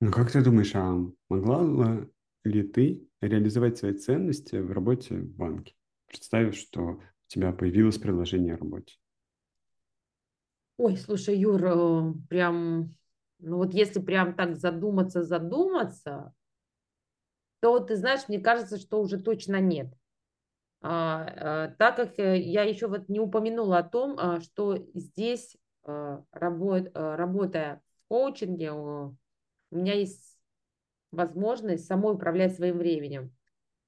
Ну, 0.01 0.13
как 0.13 0.31
ты 0.31 0.43
думаешь, 0.43 0.75
а 0.75 0.97
могла 1.29 2.07
ли 2.45 2.63
ты 2.63 3.07
реализовать 3.21 3.77
свои 3.77 3.93
ценности 3.93 4.57
в 4.57 4.73
работе 4.73 5.17
в 5.17 5.37
банке, 5.37 5.75
представив, 6.07 6.55
что 6.55 6.83
у 6.83 7.03
тебя 7.27 7.53
появилось 7.53 7.99
предложение 7.99 8.55
о 8.55 8.59
работе? 8.59 8.97
Ой, 10.79 10.97
слушай, 10.97 11.37
Юр, 11.37 11.61
э, 11.65 12.13
прям, 12.29 12.95
ну 13.41 13.57
вот 13.57 13.75
если 13.75 14.01
прям 14.01 14.35
так 14.37 14.55
задуматься, 14.57 15.25
задуматься, 15.25 16.33
то 17.59 17.81
ты 17.81 17.97
знаешь, 17.97 18.29
мне 18.29 18.39
кажется, 18.39 18.79
что 18.79 19.01
уже 19.01 19.19
точно 19.19 19.61
нет. 19.61 19.93
А, 20.81 21.27
а, 21.27 21.69
так 21.79 21.97
как 21.97 22.21
э, 22.21 22.39
я 22.39 22.63
еще 22.63 22.87
вот 22.87 23.09
не 23.09 23.19
упомянула 23.19 23.79
о 23.79 23.83
том, 23.83 24.17
а, 24.19 24.41
что 24.41 24.79
здесь, 24.95 25.57
работ, 26.33 26.91
работая 26.95 27.83
в 28.05 28.09
коучинге, 28.09 28.73
у 28.73 29.17
меня 29.73 29.95
есть 29.95 30.39
возможность 31.11 31.87
самой 31.87 32.15
управлять 32.15 32.55
своим 32.55 32.79
временем, 32.79 33.35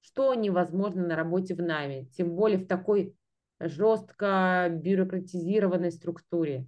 что 0.01 0.35
невозможно 0.35 1.07
на 1.07 1.15
работе 1.15 1.55
в 1.55 1.63
найме, 1.63 2.07
тем 2.07 2.35
более 2.35 2.59
в 2.59 2.67
такой 2.67 3.15
жестко 3.61 4.69
бюрократизированной 4.71 5.93
структуре. 5.93 6.67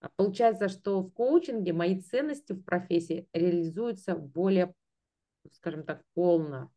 А 0.00 0.08
получается, 0.16 0.68
что 0.68 1.02
в 1.02 1.10
коучинге 1.12 1.72
мои 1.72 2.00
ценности 2.00 2.52
в 2.52 2.62
профессии 2.62 3.28
реализуются 3.32 4.16
более, 4.16 4.74
скажем 5.52 5.84
так, 5.84 6.02
полно. 6.14 6.72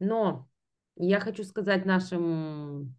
Но 0.00 0.48
я 0.96 1.20
хочу 1.20 1.44
сказать 1.44 1.86
нашим 1.86 2.96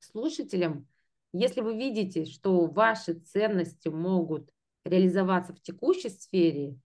слушателям, 0.00 0.86
если 1.32 1.62
вы 1.62 1.76
видите, 1.76 2.26
что 2.26 2.66
ваши 2.66 3.14
ценности 3.14 3.88
могут 3.88 4.52
реализоваться 4.84 5.54
в 5.54 5.60
текущей 5.60 6.10
сфере, 6.10 6.78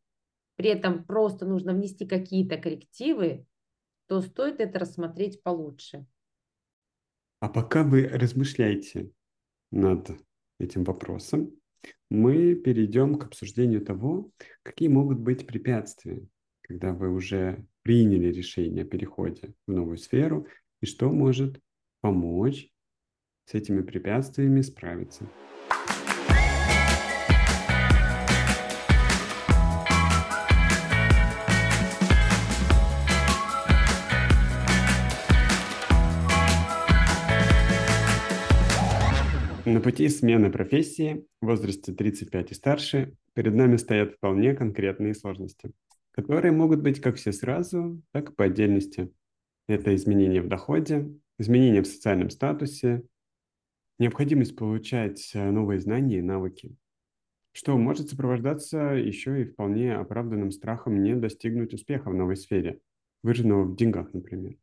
при 0.55 0.69
этом 0.69 1.03
просто 1.03 1.45
нужно 1.45 1.73
внести 1.73 2.05
какие-то 2.07 2.57
коррективы, 2.57 3.45
то 4.07 4.21
стоит 4.21 4.59
это 4.59 4.79
рассмотреть 4.79 5.43
получше. 5.43 6.05
А 7.41 7.49
пока 7.49 7.83
вы 7.83 8.07
размышляете 8.07 9.11
над 9.71 10.09
этим 10.57 10.83
вопросом, 10.83 11.58
мы 12.09 12.55
перейдем 12.55 13.15
к 13.15 13.25
обсуждению 13.25 13.81
того, 13.81 14.31
какие 14.63 14.87
могут 14.87 15.19
быть 15.19 15.45
препятствия, 15.45 16.27
когда 16.61 16.93
вы 16.93 17.09
уже 17.11 17.65
приняли 17.83 18.31
решение 18.31 18.83
о 18.83 18.87
переходе 18.87 19.53
в 19.67 19.71
новую 19.71 19.97
сферу, 19.97 20.47
и 20.81 20.85
что 20.85 21.11
может 21.11 21.59
помочь 22.01 22.69
с 23.45 23.53
этими 23.53 23.81
препятствиями 23.81 24.61
справиться. 24.61 25.29
На 39.69 39.81
пути 39.81 40.09
смены 40.09 40.49
профессии 40.49 41.27
в 41.41 41.45
возрасте 41.45 41.93
35 41.93 42.51
и 42.51 42.53
старше 42.55 43.15
перед 43.35 43.53
нами 43.53 43.75
стоят 43.75 44.15
вполне 44.15 44.55
конкретные 44.55 45.13
сложности, 45.13 45.73
которые 46.09 46.51
могут 46.51 46.81
быть 46.81 46.99
как 46.99 47.17
все 47.17 47.31
сразу, 47.31 48.01
так 48.11 48.31
и 48.31 48.33
по 48.33 48.45
отдельности. 48.45 49.13
Это 49.67 49.93
изменения 49.93 50.41
в 50.41 50.47
доходе, 50.47 51.13
изменения 51.37 51.83
в 51.83 51.87
социальном 51.87 52.31
статусе, 52.31 53.03
необходимость 53.99 54.55
получать 54.55 55.29
э, 55.35 55.51
новые 55.51 55.79
знания 55.79 56.17
и 56.17 56.23
навыки, 56.23 56.75
что 57.51 57.77
может 57.77 58.09
сопровождаться 58.09 58.95
еще 58.95 59.43
и 59.43 59.45
вполне 59.45 59.93
оправданным 59.93 60.49
страхом 60.49 61.03
не 61.03 61.15
достигнуть 61.15 61.75
успеха 61.75 62.09
в 62.09 62.15
новой 62.15 62.37
сфере, 62.37 62.81
выраженного 63.21 63.65
в 63.65 63.75
деньгах, 63.75 64.15
например, 64.15 64.57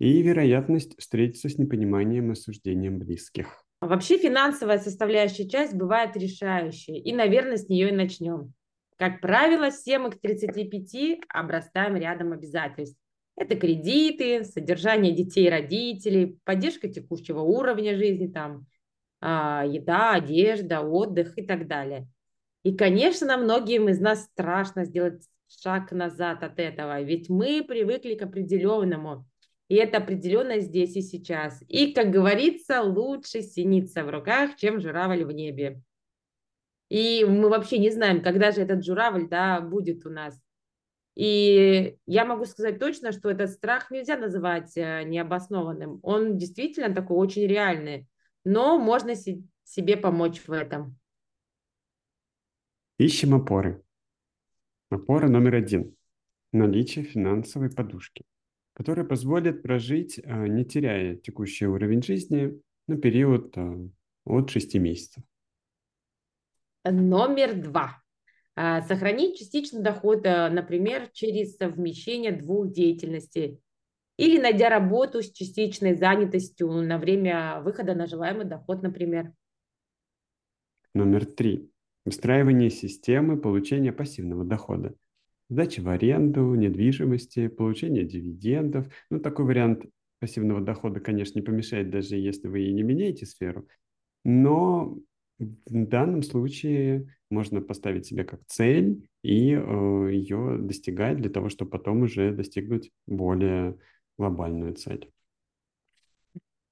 и 0.00 0.20
вероятность 0.22 0.98
встретиться 0.98 1.48
с 1.48 1.56
непониманием 1.56 2.30
и 2.30 2.32
осуждением 2.32 2.98
близких. 2.98 3.63
Вообще 3.80 4.18
финансовая 4.18 4.78
составляющая 4.78 5.48
часть 5.48 5.74
бывает 5.74 6.16
решающей, 6.16 6.98
и, 6.98 7.12
наверное, 7.12 7.56
с 7.56 7.68
нее 7.68 7.90
и 7.90 7.92
начнем. 7.92 8.54
Как 8.96 9.20
правило, 9.20 9.70
все 9.70 9.98
мы 9.98 10.10
к 10.10 10.20
35 10.20 11.20
обрастаем 11.28 11.96
рядом 11.96 12.32
обязательств. 12.32 12.98
Это 13.36 13.56
кредиты, 13.56 14.44
содержание 14.44 15.12
детей 15.12 15.46
и 15.46 15.50
родителей, 15.50 16.38
поддержка 16.44 16.88
текущего 16.88 17.40
уровня 17.40 17.96
жизни, 17.96 18.28
там, 18.28 18.66
а, 19.20 19.64
еда, 19.66 20.12
одежда, 20.12 20.82
отдых 20.82 21.36
и 21.36 21.42
так 21.42 21.66
далее. 21.66 22.06
И, 22.62 22.76
конечно, 22.76 23.36
многим 23.36 23.88
из 23.88 24.00
нас 24.00 24.24
страшно 24.24 24.84
сделать 24.84 25.22
шаг 25.48 25.92
назад 25.92 26.42
от 26.42 26.58
этого, 26.58 27.00
ведь 27.02 27.28
мы 27.28 27.64
привыкли 27.66 28.14
к 28.14 28.22
определенному, 28.22 29.26
и 29.68 29.76
это 29.76 29.98
определенно 29.98 30.60
здесь 30.60 30.96
и 30.96 31.02
сейчас. 31.02 31.62
И, 31.68 31.92
как 31.92 32.10
говорится, 32.10 32.82
лучше 32.82 33.42
синица 33.42 34.04
в 34.04 34.10
руках, 34.10 34.56
чем 34.56 34.80
журавль 34.80 35.24
в 35.24 35.32
небе. 35.32 35.80
И 36.88 37.24
мы 37.24 37.48
вообще 37.48 37.78
не 37.78 37.90
знаем, 37.90 38.22
когда 38.22 38.52
же 38.52 38.60
этот 38.60 38.84
журавль 38.84 39.28
да, 39.28 39.60
будет 39.60 40.04
у 40.06 40.10
нас. 40.10 40.38
И 41.14 41.96
я 42.06 42.24
могу 42.24 42.44
сказать 42.44 42.78
точно, 42.78 43.12
что 43.12 43.30
этот 43.30 43.50
страх 43.50 43.90
нельзя 43.90 44.16
называть 44.16 44.76
э, 44.76 45.04
необоснованным. 45.04 46.00
Он 46.02 46.36
действительно 46.36 46.92
такой 46.92 47.16
очень 47.16 47.46
реальный, 47.46 48.08
но 48.42 48.78
можно 48.78 49.14
себе 49.14 49.96
помочь 49.96 50.40
в 50.46 50.50
этом. 50.50 50.98
Ищем 52.98 53.34
опоры. 53.34 53.82
Опора 54.90 55.28
номер 55.28 55.54
один– 55.56 55.96
наличие 56.52 57.04
финансовой 57.04 57.70
подушки, 57.70 58.24
которая 58.74 59.06
позволит 59.06 59.62
прожить, 59.62 60.18
э, 60.18 60.46
не 60.46 60.64
теряя 60.64 61.16
текущий 61.16 61.66
уровень 61.66 62.02
жизни, 62.02 62.60
на 62.86 62.98
период 62.98 63.56
от 64.26 64.50
6 64.50 64.74
месяцев. 64.74 65.22
Номер 66.84 67.54
два 67.54 68.04
а, 68.56 68.82
сохранить 68.82 69.38
частичный 69.38 69.82
доход, 69.82 70.24
э, 70.24 70.48
например, 70.48 71.08
через 71.12 71.56
совмещение 71.56 72.30
двух 72.30 72.70
деятельностей 72.70 73.60
или 74.16 74.40
найдя 74.40 74.68
работу 74.68 75.22
с 75.22 75.32
частичной 75.32 75.94
занятостью 75.94 76.70
на 76.70 76.98
время 76.98 77.60
выхода 77.62 77.94
на 77.94 78.06
желаемый 78.06 78.44
доход, 78.44 78.82
например. 78.82 79.32
Номер 80.94 81.26
три. 81.26 81.72
Выстраивание 82.04 82.70
системы 82.70 83.40
получения 83.40 83.92
пассивного 83.92 84.44
дохода. 84.44 84.94
Сдача 85.48 85.82
в 85.82 85.88
аренду, 85.88 86.54
недвижимости, 86.54 87.48
получение 87.48 88.04
дивидендов. 88.04 88.86
Ну, 89.10 89.20
такой 89.20 89.44
вариант 89.44 89.84
пассивного 90.18 90.60
дохода, 90.60 91.00
конечно, 91.00 91.38
не 91.38 91.44
помешает, 91.44 91.90
даже 91.90 92.16
если 92.16 92.48
вы 92.48 92.62
и 92.62 92.72
не 92.72 92.82
меняете 92.82 93.26
сферу. 93.26 93.68
Но 94.24 94.98
в 95.38 95.86
данном 95.86 96.22
случае 96.22 97.14
можно 97.30 97.60
поставить 97.60 98.06
себе 98.06 98.24
как 98.24 98.40
цель 98.46 99.06
и 99.22 99.52
э, 99.52 100.08
ее 100.12 100.58
достигать 100.58 101.18
для 101.18 101.30
того, 101.30 101.48
чтобы 101.48 101.72
потом 101.72 102.02
уже 102.02 102.32
достигнуть 102.32 102.90
более 103.06 103.78
глобальную 104.16 104.74
цель. 104.74 105.10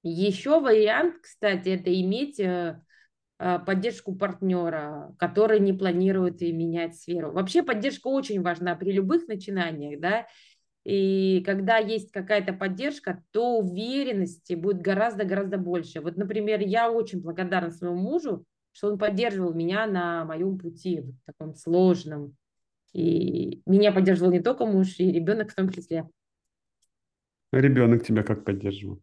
Еще 0.03 0.61
вариант, 0.61 1.17
кстати, 1.23 1.69
это 1.71 1.93
иметь 2.01 2.41
э, 2.41 2.83
поддержку 3.67 4.15
партнера, 4.15 5.15
который 5.19 5.59
не 5.61 5.73
планирует 5.73 6.43
и 6.43 6.53
менять 6.53 6.97
сферу. 6.97 7.33
Вообще 7.33 7.63
поддержка 7.63 8.09
очень 8.09 8.43
важна 8.43 8.77
при 8.77 8.93
любых 8.93 9.27
начинаниях, 9.29 10.01
да, 10.01 10.27
и 10.85 11.43
когда 11.47 11.77
есть 11.77 12.11
какая-то 12.11 12.53
поддержка, 12.53 13.23
то 13.31 13.59
уверенности 13.59 14.55
будет 14.55 14.81
гораздо-гораздо 14.81 15.57
больше. 15.57 16.01
Вот, 16.01 16.17
например, 16.17 16.61
я 16.61 16.91
очень 16.91 17.21
благодарна 17.21 17.71
своему 17.71 17.97
мужу, 17.97 18.45
что 18.73 18.89
он 18.89 18.99
поддерживал 18.99 19.55
меня 19.55 19.87
на 19.87 20.25
моем 20.25 20.59
пути, 20.59 21.01
вот 21.01 21.15
таком 21.25 21.55
сложном. 21.55 22.37
И 22.93 23.63
меня 23.65 23.93
поддерживал 23.93 24.33
не 24.33 24.41
только 24.41 24.67
муж, 24.67 24.99
и 24.99 25.13
ребенок 25.13 25.53
в 25.53 25.55
том 25.55 25.71
числе. 25.71 26.09
А 27.53 27.59
ребенок 27.59 28.05
тебя 28.05 28.23
как 28.23 28.45
поддерживал? 28.45 29.01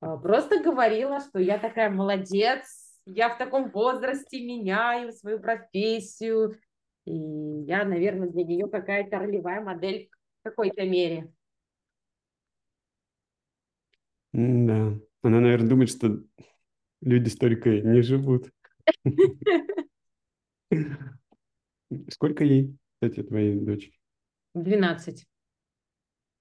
А, 0.00 0.16
просто 0.16 0.62
говорила, 0.62 1.20
что 1.20 1.38
я 1.38 1.58
такая 1.58 1.90
молодец, 1.90 2.89
я 3.04 3.28
в 3.28 3.38
таком 3.38 3.70
возрасте 3.70 4.44
меняю 4.44 5.12
свою 5.12 5.40
профессию, 5.40 6.58
и 7.04 7.12
я, 7.12 7.84
наверное, 7.84 8.28
для 8.28 8.44
нее 8.44 8.68
какая-то 8.68 9.18
ролевая 9.18 9.60
модель 9.62 10.10
в 10.40 10.44
какой-то 10.44 10.82
мере. 10.82 11.32
Да. 14.32 14.98
Она, 15.22 15.40
наверное, 15.40 15.68
думает, 15.68 15.90
что 15.90 16.22
люди 17.00 17.28
столько 17.28 17.70
не 17.80 18.02
живут. 18.02 18.50
Сколько 22.08 22.44
ей, 22.44 22.76
кстати, 22.94 23.22
твоей 23.26 23.58
дочери? 23.58 23.98
Двенадцать. 24.54 25.26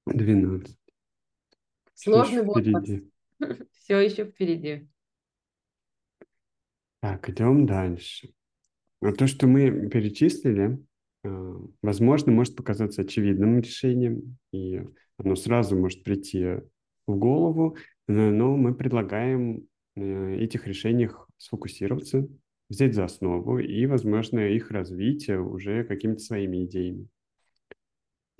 Двенадцать. 0.06 0.78
Сложный 1.96 2.44
возраст. 2.44 2.88
Все 3.74 4.00
еще 4.00 4.26
впереди. 4.26 4.88
Так, 7.02 7.30
идем 7.30 7.66
дальше. 7.66 8.34
А 9.02 9.14
то, 9.14 9.28
что 9.28 9.48
мы 9.48 9.90
перечислили, 9.90 10.80
а, 11.24 11.56
возможно, 11.82 12.32
может 12.32 12.56
показаться 12.56 13.04
очевидным 13.04 13.60
решением, 13.60 14.38
и 14.52 14.82
оно 15.18 15.36
сразу 15.36 15.78
может 15.78 16.04
прийти 16.04 16.62
в 17.08 17.16
голову, 17.18 17.78
но 18.08 18.58
мы 18.58 18.74
предлагаем 18.74 19.68
э, 19.96 20.36
этих 20.38 20.68
решениях 20.68 21.28
сфокусироваться, 21.38 22.28
взять 22.70 22.94
за 22.94 23.06
основу 23.06 23.60
и, 23.60 23.86
возможно, 23.86 24.40
их 24.40 24.72
развить 24.72 25.30
уже 25.30 25.84
какими-то 25.84 26.20
своими 26.20 26.66
идеями. 26.66 27.08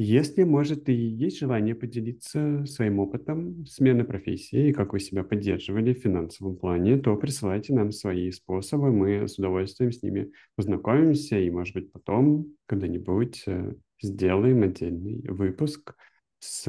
Если, 0.02 0.44
может, 0.44 0.88
и 0.88 0.94
есть 0.94 1.40
желание 1.40 1.76
поделиться 1.76 2.66
своим 2.66 3.00
опытом 3.00 3.66
смены 3.66 4.06
профессии 4.06 4.70
и 4.70 4.72
как 4.72 4.94
вы 4.94 5.02
себя 5.02 5.26
поддерживали 5.26 5.94
в 5.94 6.00
финансовом 6.00 6.56
плане, 6.56 6.98
то 6.98 7.18
присылайте 7.18 7.74
нам 7.74 7.92
свои 7.92 8.32
способы, 8.32 8.94
мы 8.94 9.28
с 9.28 9.38
удовольствием 9.38 9.92
с 9.92 10.02
ними 10.02 10.32
познакомимся 10.56 11.38
и, 11.38 11.50
может 11.50 11.74
быть, 11.74 11.92
потом 11.92 12.48
когда-нибудь 12.68 13.44
э, 13.46 13.74
сделаем 14.02 14.64
отдельный 14.64 15.22
выпуск 15.28 15.94
с 16.40 16.64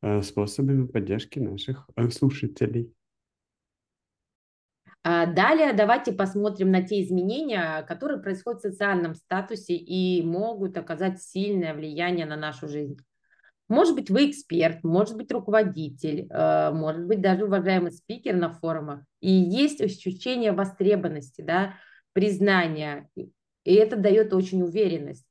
э, 0.00 0.22
способами 0.22 0.86
поддержки 0.86 1.38
наших 1.38 1.86
э, 1.96 2.08
слушателей. 2.08 2.94
А 5.10 5.24
далее 5.24 5.72
давайте 5.72 6.12
посмотрим 6.12 6.70
на 6.70 6.82
те 6.82 7.02
изменения, 7.02 7.82
которые 7.88 8.20
происходят 8.20 8.60
в 8.60 8.68
социальном 8.68 9.14
статусе 9.14 9.74
и 9.74 10.22
могут 10.22 10.76
оказать 10.76 11.22
сильное 11.22 11.72
влияние 11.72 12.26
на 12.26 12.36
нашу 12.36 12.68
жизнь. 12.68 12.98
Может 13.68 13.94
быть, 13.94 14.10
вы 14.10 14.28
эксперт, 14.28 14.84
может 14.84 15.16
быть, 15.16 15.32
руководитель, 15.32 16.26
э, 16.28 16.72
может 16.72 17.06
быть, 17.06 17.22
даже 17.22 17.46
уважаемый 17.46 17.90
спикер 17.90 18.36
на 18.36 18.52
форумах. 18.52 19.00
И 19.20 19.30
есть 19.30 19.80
ощущение 19.80 20.52
востребованности, 20.52 21.40
да, 21.40 21.76
признания. 22.12 23.08
И 23.16 23.72
это 23.72 23.96
дает 23.96 24.34
очень 24.34 24.62
уверенность. 24.62 25.24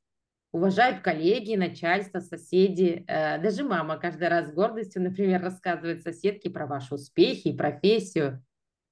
Уважают 0.50 1.02
коллеги, 1.02 1.54
начальство, 1.54 2.18
соседи. 2.18 3.04
Э, 3.06 3.40
даже 3.40 3.62
мама 3.62 3.96
каждый 3.96 4.26
раз 4.26 4.48
с 4.48 4.52
гордостью, 4.52 5.02
например, 5.02 5.40
рассказывает 5.40 6.02
соседке 6.02 6.50
про 6.50 6.66
ваши 6.66 6.96
успехи 6.96 7.46
и 7.46 7.56
профессию. 7.56 8.42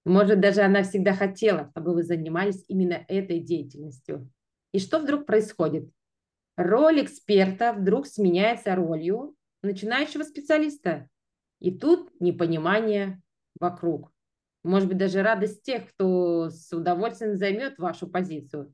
Может, 0.07 0.39
даже 0.39 0.61
она 0.61 0.85
всегда 0.85 1.15
хотела, 1.15 1.69
чтобы 1.71 1.93
вы 1.93 2.05
занимались 2.05 2.65
именно 2.69 3.05
этой 3.09 3.41
деятельностью. 3.41 4.31
И 4.71 4.79
что 4.79 5.01
вдруг 5.01 5.27
происходит? 5.27 5.91
Роль 6.57 7.03
эксперта 7.03 7.73
вдруг 7.73 8.07
сменяется 8.07 8.77
ролью 8.77 9.35
начинающего 9.63 10.23
специалиста. 10.23 11.09
И 11.59 11.77
тут 11.77 12.13
непонимание 12.21 13.21
вокруг. 13.59 14.13
Может 14.63 14.89
быть, 14.89 14.99
даже 14.99 15.23
радость 15.23 15.65
тех, 15.65 15.89
кто 15.89 16.51
с 16.51 16.73
удовольствием 16.73 17.35
займет 17.35 17.77
вашу 17.79 18.07
позицию. 18.07 18.73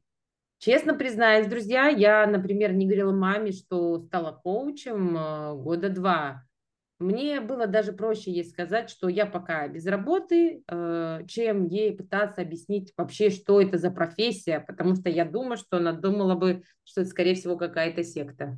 Честно 0.58 0.92
признаюсь, 0.92 1.46
друзья, 1.46 1.88
я, 1.88 2.26
например, 2.26 2.74
не 2.74 2.84
говорила 2.84 3.10
маме, 3.10 3.52
что 3.52 4.00
стала 4.00 4.32
коучем 4.32 5.16
э, 5.16 5.54
года 5.54 5.88
два. 5.88 6.44
Мне 7.02 7.40
было 7.40 7.66
даже 7.66 7.92
проще 7.92 8.30
ей 8.30 8.44
сказать, 8.44 8.88
что 8.88 9.08
я 9.08 9.26
пока 9.26 9.66
без 9.66 9.86
работы, 9.86 10.62
э, 10.68 11.22
чем 11.26 11.66
ей 11.66 11.96
пытаться 11.96 12.42
объяснить 12.42 12.92
вообще, 12.96 13.30
что 13.30 13.60
это 13.60 13.76
за 13.76 13.90
профессия, 13.90 14.60
потому 14.60 14.94
что 14.94 15.08
я 15.08 15.24
думаю, 15.24 15.56
что 15.56 15.78
она 15.78 15.92
думала 15.92 16.36
бы, 16.36 16.62
что 16.84 17.00
это, 17.00 17.10
скорее 17.10 17.34
всего, 17.34 17.56
какая-то 17.56 18.04
секта. 18.04 18.56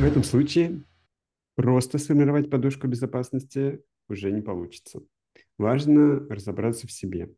В 0.00 0.02
этом 0.02 0.24
случае 0.24 0.82
просто 1.56 1.98
сформировать 1.98 2.48
подушку 2.48 2.88
безопасности 2.88 3.84
уже 4.08 4.32
не 4.32 4.40
получится. 4.40 5.02
Важно 5.58 6.20
разобраться 6.30 6.86
в 6.86 6.90
себе. 6.90 7.34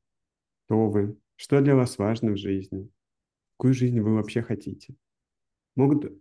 Кто 0.66 0.88
вы, 0.88 1.18
что 1.36 1.60
для 1.60 1.74
вас 1.74 1.98
важно 1.98 2.32
в 2.32 2.36
жизни? 2.36 2.88
Какую 3.56 3.74
жизнь 3.74 4.00
вы 4.00 4.14
вообще 4.14 4.42
хотите? 4.42 4.94
Могут 5.76 6.12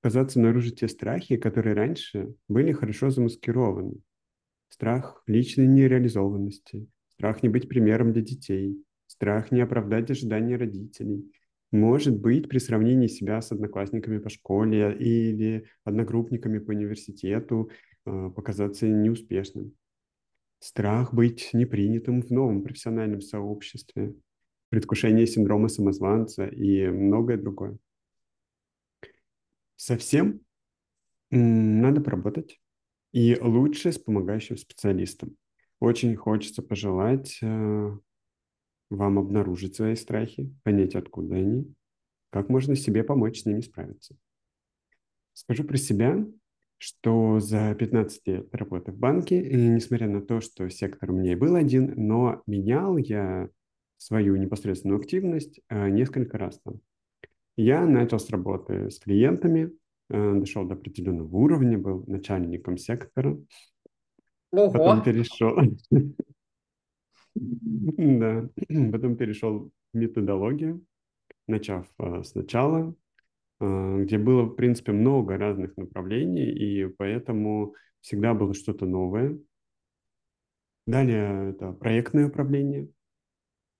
казаться 0.00 0.40
наружу 0.40 0.70
те 0.70 0.88
страхи, 0.88 1.36
которые 1.36 1.74
раньше 1.74 2.34
были 2.48 2.72
хорошо 2.72 3.10
замаскированы. 3.10 4.00
Страх 4.68 5.22
личной 5.26 5.66
нереализованности, 5.66 6.86
страх 7.14 7.42
не 7.42 7.48
быть 7.48 7.68
примером 7.68 8.12
для 8.12 8.22
детей, 8.22 8.84
страх 9.06 9.50
не 9.50 9.60
оправдать 9.60 10.10
ожидания 10.10 10.56
родителей. 10.56 11.32
Может 11.70 12.20
быть, 12.20 12.48
при 12.48 12.58
сравнении 12.58 13.06
себя 13.06 13.40
с 13.40 13.50
одноклассниками 13.50 14.18
по 14.18 14.28
школе 14.28 14.96
или 14.98 15.66
одногруппниками 15.84 16.58
по 16.58 16.70
университету 16.70 17.70
э, 18.06 18.30
показаться 18.34 18.86
неуспешным. 18.86 19.72
Страх 20.60 21.12
быть 21.12 21.50
непринятым 21.52 22.22
в 22.22 22.30
новом 22.30 22.62
профессиональном 22.62 23.20
сообществе, 23.20 24.14
предвкушение 24.74 25.24
синдрома 25.24 25.68
самозванца 25.68 26.48
и 26.48 26.88
многое 26.88 27.36
другое. 27.36 27.78
Совсем 29.76 30.40
надо 31.30 32.00
поработать. 32.00 32.60
И 33.12 33.38
лучше 33.40 33.92
с 33.92 34.00
помогающим 34.00 34.56
специалистом. 34.56 35.36
Очень 35.78 36.16
хочется 36.16 36.60
пожелать 36.60 37.38
э, 37.40 37.98
вам 38.90 39.18
обнаружить 39.20 39.76
свои 39.76 39.94
страхи, 39.94 40.52
понять, 40.64 40.96
откуда 40.96 41.36
они, 41.36 41.72
как 42.30 42.48
можно 42.48 42.74
себе 42.74 43.04
помочь 43.04 43.42
с 43.42 43.46
ними 43.46 43.60
справиться. 43.60 44.16
Скажу 45.34 45.62
про 45.62 45.76
себя, 45.76 46.26
что 46.78 47.38
за 47.38 47.72
15 47.76 48.26
лет 48.26 48.52
работы 48.52 48.90
в 48.90 48.98
банке, 48.98 49.40
несмотря 49.40 50.08
на 50.08 50.20
то, 50.20 50.40
что 50.40 50.68
сектор 50.68 51.12
у 51.12 51.14
меня 51.14 51.34
и 51.34 51.36
был 51.36 51.54
один, 51.54 51.94
но 51.96 52.42
менял 52.48 52.96
я 52.96 53.48
свою 53.96 54.36
непосредственную 54.36 54.98
активность 55.00 55.60
э, 55.68 55.88
несколько 55.88 56.38
раз 56.38 56.60
там. 56.60 56.80
Я 57.56 57.86
начал 57.86 58.18
с 58.18 58.28
работы 58.30 58.90
с 58.90 58.98
клиентами, 58.98 59.72
э, 60.10 60.34
дошел 60.34 60.66
до 60.66 60.74
определенного 60.74 61.34
уровня, 61.36 61.78
был 61.78 62.04
начальником 62.06 62.76
сектора. 62.76 63.38
Ого. 64.52 64.72
Потом 64.72 65.02
перешел... 65.02 65.56
Да, 67.34 68.48
потом 68.92 69.16
перешел 69.16 69.70
в 69.92 69.96
методологию, 69.96 70.84
начав 71.48 71.88
э, 71.98 72.22
сначала, 72.22 72.94
где 73.60 74.18
было, 74.18 74.42
в 74.42 74.54
принципе, 74.54 74.92
много 74.92 75.38
разных 75.38 75.76
направлений, 75.76 76.50
и 76.50 76.86
поэтому 76.86 77.74
всегда 78.00 78.34
было 78.34 78.52
что-то 78.52 78.84
новое. 78.84 79.38
Далее 80.86 81.50
это 81.50 81.72
проектное 81.72 82.28
управление, 82.28 82.88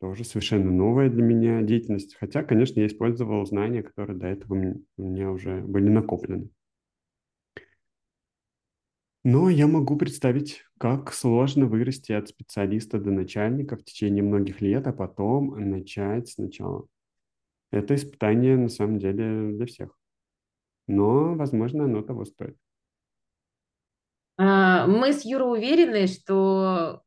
тоже 0.04 0.24
совершенно 0.24 0.70
новая 0.70 1.08
для 1.08 1.22
меня 1.22 1.62
деятельность. 1.62 2.14
Хотя, 2.16 2.42
конечно, 2.42 2.78
я 2.78 2.88
использовал 2.88 3.46
знания, 3.46 3.82
которые 3.82 4.18
до 4.18 4.26
этого 4.26 4.52
у 4.98 5.02
меня 5.02 5.30
уже 5.30 5.62
были 5.62 5.88
накоплены. 5.88 6.50
Но 9.24 9.48
я 9.48 9.66
могу 9.66 9.96
представить, 9.96 10.62
как 10.76 11.14
сложно 11.14 11.64
вырасти 11.64 12.12
от 12.12 12.28
специалиста 12.28 12.98
до 12.98 13.10
начальника 13.12 13.78
в 13.78 13.84
течение 13.84 14.22
многих 14.22 14.60
лет, 14.60 14.86
а 14.86 14.92
потом 14.92 15.70
начать 15.70 16.28
сначала. 16.28 16.86
Это 17.70 17.94
испытание 17.94 18.58
на 18.58 18.68
самом 18.68 18.98
деле 18.98 19.52
для 19.56 19.64
всех. 19.64 19.98
Но, 20.86 21.34
возможно, 21.34 21.84
оно 21.84 22.02
того 22.02 22.26
стоит. 22.26 22.58
А, 24.36 24.86
мы 24.86 25.14
с 25.14 25.24
Юрой 25.24 25.60
уверены, 25.60 26.06
что 26.08 27.00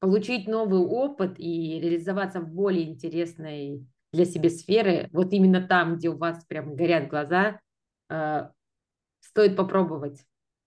получить 0.00 0.48
новый 0.48 0.80
опыт 0.80 1.34
и 1.38 1.78
реализоваться 1.78 2.40
в 2.40 2.48
более 2.48 2.84
интересной 2.84 3.86
для 4.12 4.24
себя 4.24 4.50
сферы, 4.50 5.08
вот 5.12 5.32
именно 5.32 5.60
там, 5.60 5.96
где 5.96 6.08
у 6.08 6.16
вас 6.16 6.44
прям 6.46 6.74
горят 6.74 7.08
глаза, 7.08 7.60
э, 8.08 8.48
стоит 9.20 9.56
попробовать. 9.56 10.24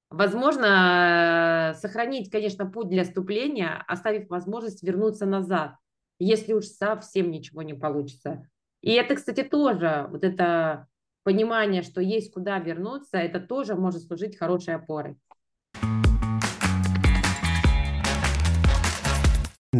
Возможно, 0.09 1.73
сохранить, 1.81 2.29
конечно, 2.29 2.67
путь 2.67 2.87
для 2.87 3.03
вступления, 3.03 3.83
оставив 3.87 4.29
возможность 4.29 4.83
вернуться 4.83 5.25
назад, 5.25 5.75
если 6.19 6.53
уж 6.53 6.65
совсем 6.65 7.31
ничего 7.31 7.63
не 7.63 7.73
получится. 7.73 8.47
И 8.81 8.91
это, 8.93 9.15
кстати, 9.15 9.43
тоже, 9.43 10.07
вот 10.11 10.23
это 10.23 10.87
понимание, 11.23 11.81
что 11.81 11.99
есть 11.99 12.31
куда 12.31 12.59
вернуться, 12.59 13.17
это 13.17 13.39
тоже 13.39 13.75
может 13.75 14.03
служить 14.03 14.37
хорошей 14.37 14.75
опорой. 14.75 15.17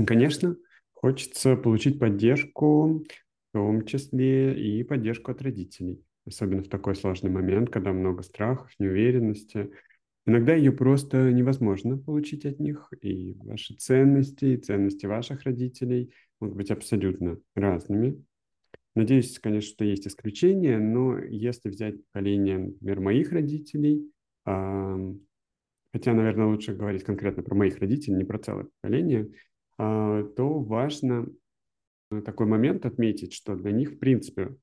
Конечно, 0.08 0.56
хочется 0.94 1.56
получить 1.56 2.00
поддержку, 2.00 3.04
в 3.04 3.54
том 3.54 3.86
числе 3.86 4.60
и 4.60 4.84
поддержку 4.84 5.32
от 5.32 5.42
родителей, 5.44 6.04
особенно 6.26 6.64
в 6.64 6.68
такой 6.68 6.96
сложный 6.96 7.30
момент, 7.30 7.70
когда 7.70 7.94
много 7.94 8.24
страхов, 8.24 8.72
неуверенности. 8.80 9.70
Иногда 10.26 10.56
ее 10.56 10.72
просто 10.72 11.32
невозможно 11.32 11.98
получить 11.98 12.46
от 12.46 12.60
них, 12.60 12.92
и 13.02 13.36
ваши 13.44 13.76
ценности, 13.76 14.46
и 14.46 14.58
ценности 14.58 15.06
ваших 15.06 15.44
родителей 15.44 16.12
могут 16.40 16.58
быть 16.58 16.72
абсолютно 16.72 17.38
разными. 17.56 18.24
Надеюсь, 18.96 19.38
конечно, 19.40 19.70
что 19.70 19.86
есть 19.86 20.08
исключения, 20.08 20.80
но 20.80 21.20
если 21.20 21.70
взять 21.70 22.04
поколение, 22.08 22.58
например, 22.58 23.00
моих 23.00 23.32
родителей, 23.32 24.12
хотя, 24.46 26.14
наверное, 26.14 26.48
лучше 26.48 26.74
говорить 26.74 27.04
конкретно 27.04 27.44
про 27.44 27.54
моих 27.54 27.78
родителей, 27.78 28.16
не 28.16 28.24
про 28.24 28.40
целое 28.40 28.68
поколение, 28.82 29.30
то 29.78 30.60
важно 30.60 31.28
э, 32.12 32.22
такой 32.22 32.48
момент 32.48 32.86
отметить, 32.86 33.34
что 33.34 33.56
для 33.56 33.72
них, 33.72 33.94
в 33.94 34.00
принципе, 34.00 34.56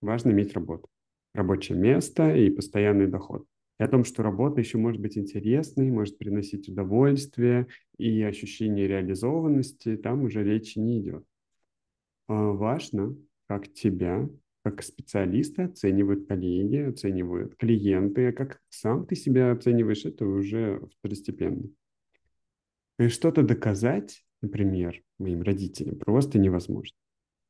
важно 0.00 0.30
иметь 0.30 0.54
работу, 0.54 0.88
рабочее 1.34 1.78
место 1.78 2.34
и 2.34 2.50
постоянный 2.50 3.06
доход. 3.06 3.46
И 3.78 3.82
о 3.82 3.88
том, 3.88 4.04
что 4.04 4.22
работа 4.22 4.60
еще 4.60 4.78
может 4.78 5.00
быть 5.00 5.18
интересной, 5.18 5.90
может 5.90 6.16
приносить 6.16 6.68
удовольствие 6.68 7.66
и 7.98 8.22
ощущение 8.22 8.88
реализованности, 8.88 9.96
там 9.96 10.22
уже 10.22 10.42
речи 10.42 10.78
не 10.78 11.00
идет. 11.00 11.24
А, 12.28 12.52
важно, 12.52 13.16
как 13.48 13.72
тебя, 13.72 14.28
как 14.64 14.82
специалиста 14.82 15.64
оценивают 15.64 16.26
коллеги, 16.26 16.78
оценивают 16.78 17.56
клиенты, 17.56 18.28
а 18.28 18.32
как 18.32 18.60
сам 18.70 19.06
ты 19.06 19.14
себя 19.14 19.52
оцениваешь, 19.52 20.06
это 20.06 20.24
уже 20.24 20.80
второстепенно. 20.98 21.68
И 22.98 23.08
что-то 23.08 23.42
доказать, 23.42 24.24
например, 24.40 25.02
моим 25.18 25.42
родителям 25.42 25.98
просто 25.98 26.38
невозможно. 26.38 26.96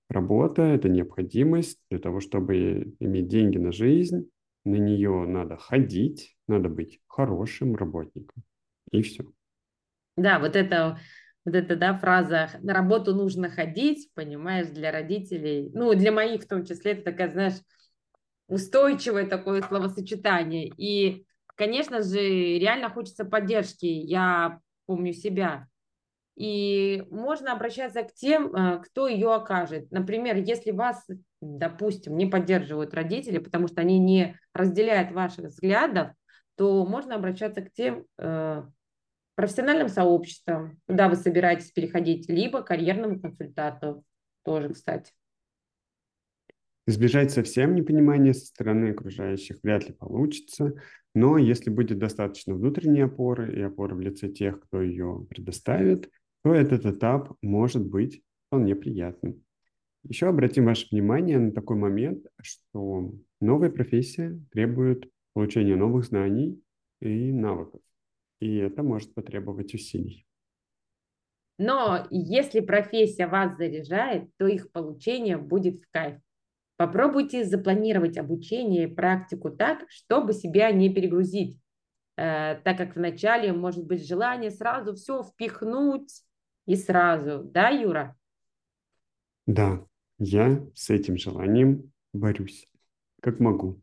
Работа– 0.09 0.63
это 0.63 0.89
необходимость 0.89 1.81
для 1.91 1.99
того, 1.99 2.21
чтобы 2.21 2.95
иметь 3.01 3.29
деньги 3.29 3.59
на 3.59 3.73
жизнь. 3.73 4.31
На 4.65 4.77
нее 4.77 5.25
надо 5.27 5.57
ходить, 5.57 6.37
надо 6.49 6.69
быть 6.69 7.01
хорошим 7.07 7.77
работником. 7.77 8.43
И 8.91 9.03
все. 9.03 9.25
Да, 10.17 10.39
вот 10.39 10.57
это, 10.57 10.99
вот 11.45 11.55
эта 11.55 11.77
да, 11.77 11.97
фраза 11.97 12.51
«на 12.63 12.73
работу 12.73 13.15
нужно 13.15 13.49
ходить», 13.49 14.11
понимаешь, 14.15 14.69
для 14.69 14.91
родителей, 14.91 15.71
ну, 15.73 15.95
для 15.95 16.11
моих 16.11 16.43
в 16.43 16.49
том 16.49 16.65
числе, 16.65 16.93
это 16.93 17.03
такая, 17.03 17.33
знаешь, 17.33 17.61
устойчивое 18.49 19.27
такое 19.27 19.63
словосочетание. 19.63 20.69
И, 20.77 21.27
конечно 21.55 22.03
же, 22.03 22.19
реально 22.19 22.91
хочется 22.91 23.25
поддержки. 23.25 23.87
Я 23.87 24.61
помню 24.87 25.13
себя. 25.13 25.69
И 26.37 27.03
можно 27.11 27.53
обращаться 27.53 28.03
к 28.03 28.13
тем, 28.13 28.55
э, 28.55 28.83
кто 28.85 29.09
ее 29.09 29.35
окажет. 29.35 29.91
Например, 29.91 30.37
если 30.37 30.71
вас, 30.71 31.07
допустим, 31.41 32.17
не 32.17 32.27
поддерживают 32.27 32.93
родители, 32.93 33.39
потому 33.39 33.69
что 33.69 33.81
они 33.81 33.99
не 33.99 34.39
разделяют 34.53 35.13
ваших 35.13 35.47
взглядов, 35.47 36.11
то 36.57 36.85
можно 36.85 37.15
обращаться 37.15 37.63
к 37.63 37.73
тем 37.73 38.05
э, 38.19 38.63
профессиональным 39.35 39.89
сообществам, 39.89 40.79
куда 40.87 41.09
вы 41.09 41.17
собираетесь 41.17 41.71
переходить, 41.71 42.29
либо 42.29 42.63
карьерному 42.63 43.21
консультанту 43.21 44.05
тоже, 44.45 44.71
кстати. 44.75 45.13
Избежать 46.89 47.33
совсем 47.33 47.75
непонимания 47.75 48.33
со 48.33 48.47
стороны 48.47 48.91
окружающих 48.91 49.57
вряд 49.63 49.89
ли 49.89 49.93
получится, 49.93 50.75
но 51.15 51.37
если 51.37 51.69
будет 51.69 51.99
достаточно 51.99 52.55
внутренней 52.55 53.01
опоры 53.01 53.53
и 53.59 53.61
опоры 53.61 53.97
в 53.97 54.01
лице 54.01 54.29
тех, 54.29 54.61
кто 54.61 54.81
ее 54.81 55.27
предоставит, 55.29 56.09
то 56.45 56.55
этот 56.55 56.87
этап 56.87 57.33
может 57.43 57.85
быть 57.85 58.23
вполне 58.47 58.77
приятным. 58.77 59.43
Еще 60.05 60.29
обратим 60.29 60.67
ваше 60.67 60.87
внимание 60.93 61.41
на 61.41 61.51
такой 61.51 61.77
момент, 61.77 62.25
что 62.41 63.13
новая 63.41 63.71
профессия 63.71 64.39
требует 64.53 65.11
получения 65.33 65.75
новых 65.75 66.05
знаний 66.05 66.63
и 67.01 67.33
навыков, 67.33 67.81
и 68.39 68.57
это 68.59 68.85
может 68.85 69.13
потребовать 69.13 69.75
усилий. 69.75 70.25
Но 71.59 72.07
если 72.11 72.61
профессия 72.61 73.27
вас 73.27 73.57
заряжает, 73.57 74.31
то 74.37 74.47
их 74.47 74.71
получение 74.71 75.37
будет 75.37 75.81
в 75.83 75.91
кайф. 75.91 76.21
Попробуйте 76.77 77.45
запланировать 77.45 78.19
обучение 78.19 78.85
и 78.85 78.95
практику 78.95 79.51
так, 79.51 79.89
чтобы 79.89 80.35
себя 80.35 80.71
не 80.73 80.93
перегрузить, 80.93 81.59
э, 82.17 82.57
так 82.57 82.77
как 82.77 82.97
вначале 82.97 83.53
может 83.53 83.87
быть 83.87 84.07
желание 84.07 84.51
сразу 84.51 84.95
все 84.95 85.23
впихнуть 85.23 86.23
и 86.67 86.77
сразу. 86.77 87.45
Да, 87.45 87.71
Юра? 87.71 88.15
Да, 89.47 89.87
я 90.19 90.67
с 90.75 90.91
этим 90.91 91.17
желанием 91.17 91.93
борюсь, 92.13 92.67
как 93.23 93.41
могу. 93.41 93.81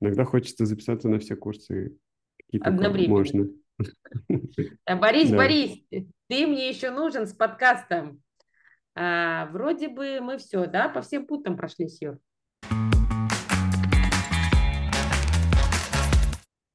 Иногда 0.00 0.24
хочется 0.24 0.64
записаться 0.64 1.08
на 1.08 1.18
все 1.18 1.36
курсы, 1.36 1.98
только 2.52 2.90
можно. 3.08 3.48
Борис, 4.86 5.30
Борис, 5.30 5.78
ты 5.90 6.46
мне 6.46 6.68
еще 6.70 6.90
нужен 6.90 7.26
с 7.26 7.34
подкастом. 7.34 8.22
А, 9.00 9.46
вроде 9.52 9.86
бы 9.86 10.18
мы 10.20 10.38
все, 10.38 10.66
да, 10.66 10.88
по 10.88 11.02
всем 11.02 11.24
путям 11.24 11.56
прошли, 11.56 11.86
Юр. 12.00 12.18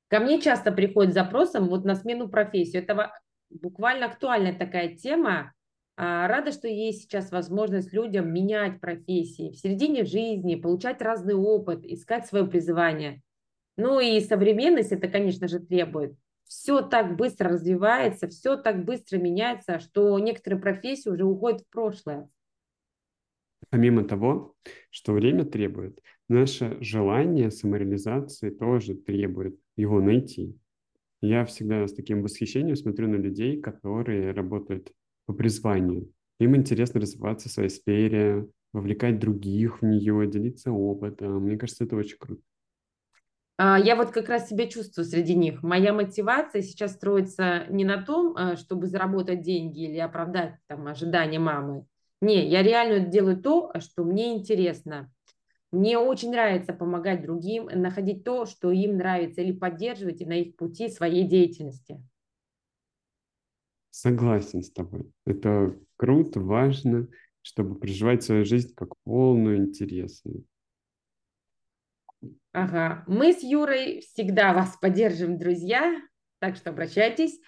Ко 0.07 0.19
мне 0.21 0.39
часто 0.39 0.71
приходят 0.71 1.13
запросом 1.13 1.67
вот 1.67 1.83
на 1.83 1.95
смену 1.95 2.29
профессии. 2.29 2.77
Это 2.79 3.11
буквально 3.49 4.05
актуальная 4.05 4.57
такая 4.57 4.95
тема. 4.95 5.51
А, 5.97 6.29
рада, 6.29 6.53
что 6.53 6.69
есть 6.69 7.01
сейчас 7.01 7.29
возможность 7.29 7.91
людям 7.91 8.33
менять 8.33 8.79
профессии 8.79 9.51
в 9.51 9.57
середине 9.57 10.05
жизни, 10.05 10.55
получать 10.55 11.01
разный 11.01 11.35
опыт, 11.35 11.83
искать 11.83 12.25
свое 12.25 12.47
призвание. 12.47 13.21
Ну 13.75 13.99
и 13.99 14.21
современность 14.21 14.93
это, 14.93 15.09
конечно 15.09 15.49
же, 15.49 15.59
требует. 15.59 16.13
Все 16.53 16.83
так 16.83 17.15
быстро 17.15 17.49
развивается, 17.49 18.27
все 18.27 18.55
так 18.57 18.85
быстро 18.85 19.17
меняется, 19.17 19.79
что 19.79 20.17
некоторые 20.19 20.61
профессии 20.61 21.09
уже 21.09 21.25
уходят 21.25 21.61
в 21.61 21.69
прошлое. 21.69 22.29
Помимо 23.71 24.03
того, 24.03 24.53
что 24.91 25.13
время 25.13 25.45
требует, 25.45 25.99
наше 26.29 26.77
желание 26.79 27.49
самореализации 27.49 28.51
тоже 28.51 28.93
требует 28.93 29.59
его 29.75 29.99
найти. 29.99 30.55
Я 31.21 31.43
всегда 31.45 31.87
с 31.87 31.93
таким 31.93 32.21
восхищением 32.21 32.75
смотрю 32.75 33.07
на 33.07 33.15
людей, 33.15 33.59
которые 33.59 34.31
работают 34.31 34.91
по 35.25 35.33
призванию. 35.33 36.11
Им 36.39 36.55
интересно 36.55 37.01
развиваться 37.01 37.49
в 37.49 37.51
своей 37.51 37.69
сфере, 37.69 38.47
вовлекать 38.73 39.17
других 39.17 39.81
в 39.81 39.85
нее, 39.85 40.27
делиться 40.27 40.71
опытом. 40.71 41.45
Мне 41.45 41.57
кажется, 41.57 41.85
это 41.85 41.95
очень 41.95 42.17
круто. 42.19 42.43
А, 43.57 43.77
я 43.79 43.95
вот 43.95 44.11
как 44.11 44.29
раз 44.29 44.49
себя 44.49 44.67
чувствую 44.67 45.05
среди 45.05 45.35
них. 45.35 45.61
Моя 45.63 45.93
мотивация 45.93 46.61
сейчас 46.61 46.93
строится 46.93 47.65
не 47.69 47.85
на 47.85 48.01
том, 48.01 48.35
а, 48.35 48.55
чтобы 48.55 48.87
заработать 48.87 49.41
деньги 49.41 49.83
или 49.83 49.97
оправдать 49.99 50.55
там, 50.67 50.87
ожидания 50.87 51.39
мамы. 51.39 51.85
Не, 52.21 52.47
я 52.47 52.63
реально 52.63 52.99
делаю 52.99 53.41
то, 53.41 53.71
что 53.79 54.03
мне 54.03 54.35
интересно. 54.35 55.11
Мне 55.71 55.97
очень 55.97 56.31
нравится 56.31 56.71
помогать 56.73 57.23
другим, 57.23 57.65
находить 57.65 58.23
то, 58.23 58.45
что 58.45 58.71
им 58.71 58.97
нравится, 58.97 59.41
или 59.41 59.51
поддерживать 59.51 60.21
на 60.21 60.33
их 60.33 60.55
пути 60.55 60.87
своей 60.87 61.27
деятельности. 61.27 62.01
Согласен 63.89 64.63
с 64.63 64.71
тобой. 64.71 65.11
Это 65.25 65.75
круто, 65.97 66.39
важно, 66.39 67.07
чтобы 67.41 67.75
проживать 67.75 68.23
свою 68.23 68.45
жизнь 68.45 68.73
как 68.75 68.89
полную, 69.03 69.57
интересную. 69.57 70.45
Ага. 72.51 73.03
Мы 73.07 73.33
с 73.33 73.41
Юрой 73.41 74.01
всегда 74.01 74.53
вас 74.53 74.77
поддержим, 74.77 75.37
друзья, 75.37 76.01
так 76.39 76.55
что 76.55 76.69
обращайтесь. 76.69 77.39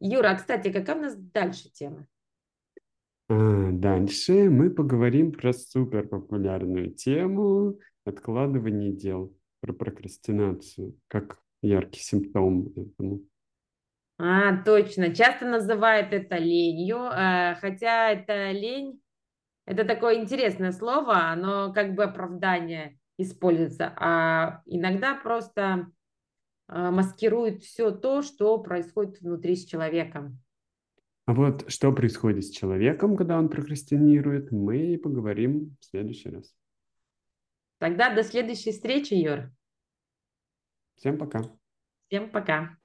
Юра, 0.00 0.30
а, 0.30 0.34
кстати, 0.34 0.70
какая 0.70 0.96
у 0.96 1.00
нас 1.00 1.16
дальше 1.16 1.70
тема? 1.70 2.06
А, 3.28 3.70
дальше 3.70 4.50
мы 4.50 4.70
поговорим 4.70 5.32
про 5.32 5.52
супер 5.52 6.06
популярную 6.06 6.92
тему 6.92 7.78
откладывание 8.04 8.92
дел, 8.92 9.34
про 9.60 9.72
прокрастинацию, 9.72 10.98
как 11.08 11.38
яркий 11.62 12.00
симптом 12.00 12.72
этому. 12.76 13.22
А, 14.18 14.62
точно. 14.62 15.14
Часто 15.14 15.46
называют 15.46 16.12
это 16.12 16.36
ленью, 16.36 16.98
а, 16.98 17.56
хотя 17.56 18.10
это 18.10 18.52
лень, 18.52 19.00
это 19.66 19.84
такое 19.84 20.16
интересное 20.16 20.72
слово, 20.72 21.30
оно 21.30 21.72
как 21.72 21.94
бы 21.94 22.04
оправдание 22.04 22.98
используется, 23.18 23.92
а 23.96 24.62
иногда 24.66 25.14
просто 25.14 25.90
а, 26.68 26.90
маскирует 26.90 27.62
все 27.62 27.90
то, 27.90 28.22
что 28.22 28.58
происходит 28.58 29.20
внутри 29.20 29.56
с 29.56 29.64
человеком. 29.64 30.42
А 31.26 31.34
вот 31.34 31.70
что 31.70 31.92
происходит 31.92 32.44
с 32.44 32.50
человеком, 32.50 33.16
когда 33.16 33.38
он 33.38 33.48
прокрастинирует, 33.48 34.52
мы 34.52 34.98
поговорим 35.02 35.76
в 35.80 35.84
следующий 35.84 36.30
раз. 36.30 36.54
Тогда 37.78 38.14
до 38.14 38.22
следующей 38.22 38.72
встречи, 38.72 39.14
Юр. 39.14 39.50
Всем 40.96 41.18
пока. 41.18 41.42
Всем 42.06 42.30
пока. 42.30 42.78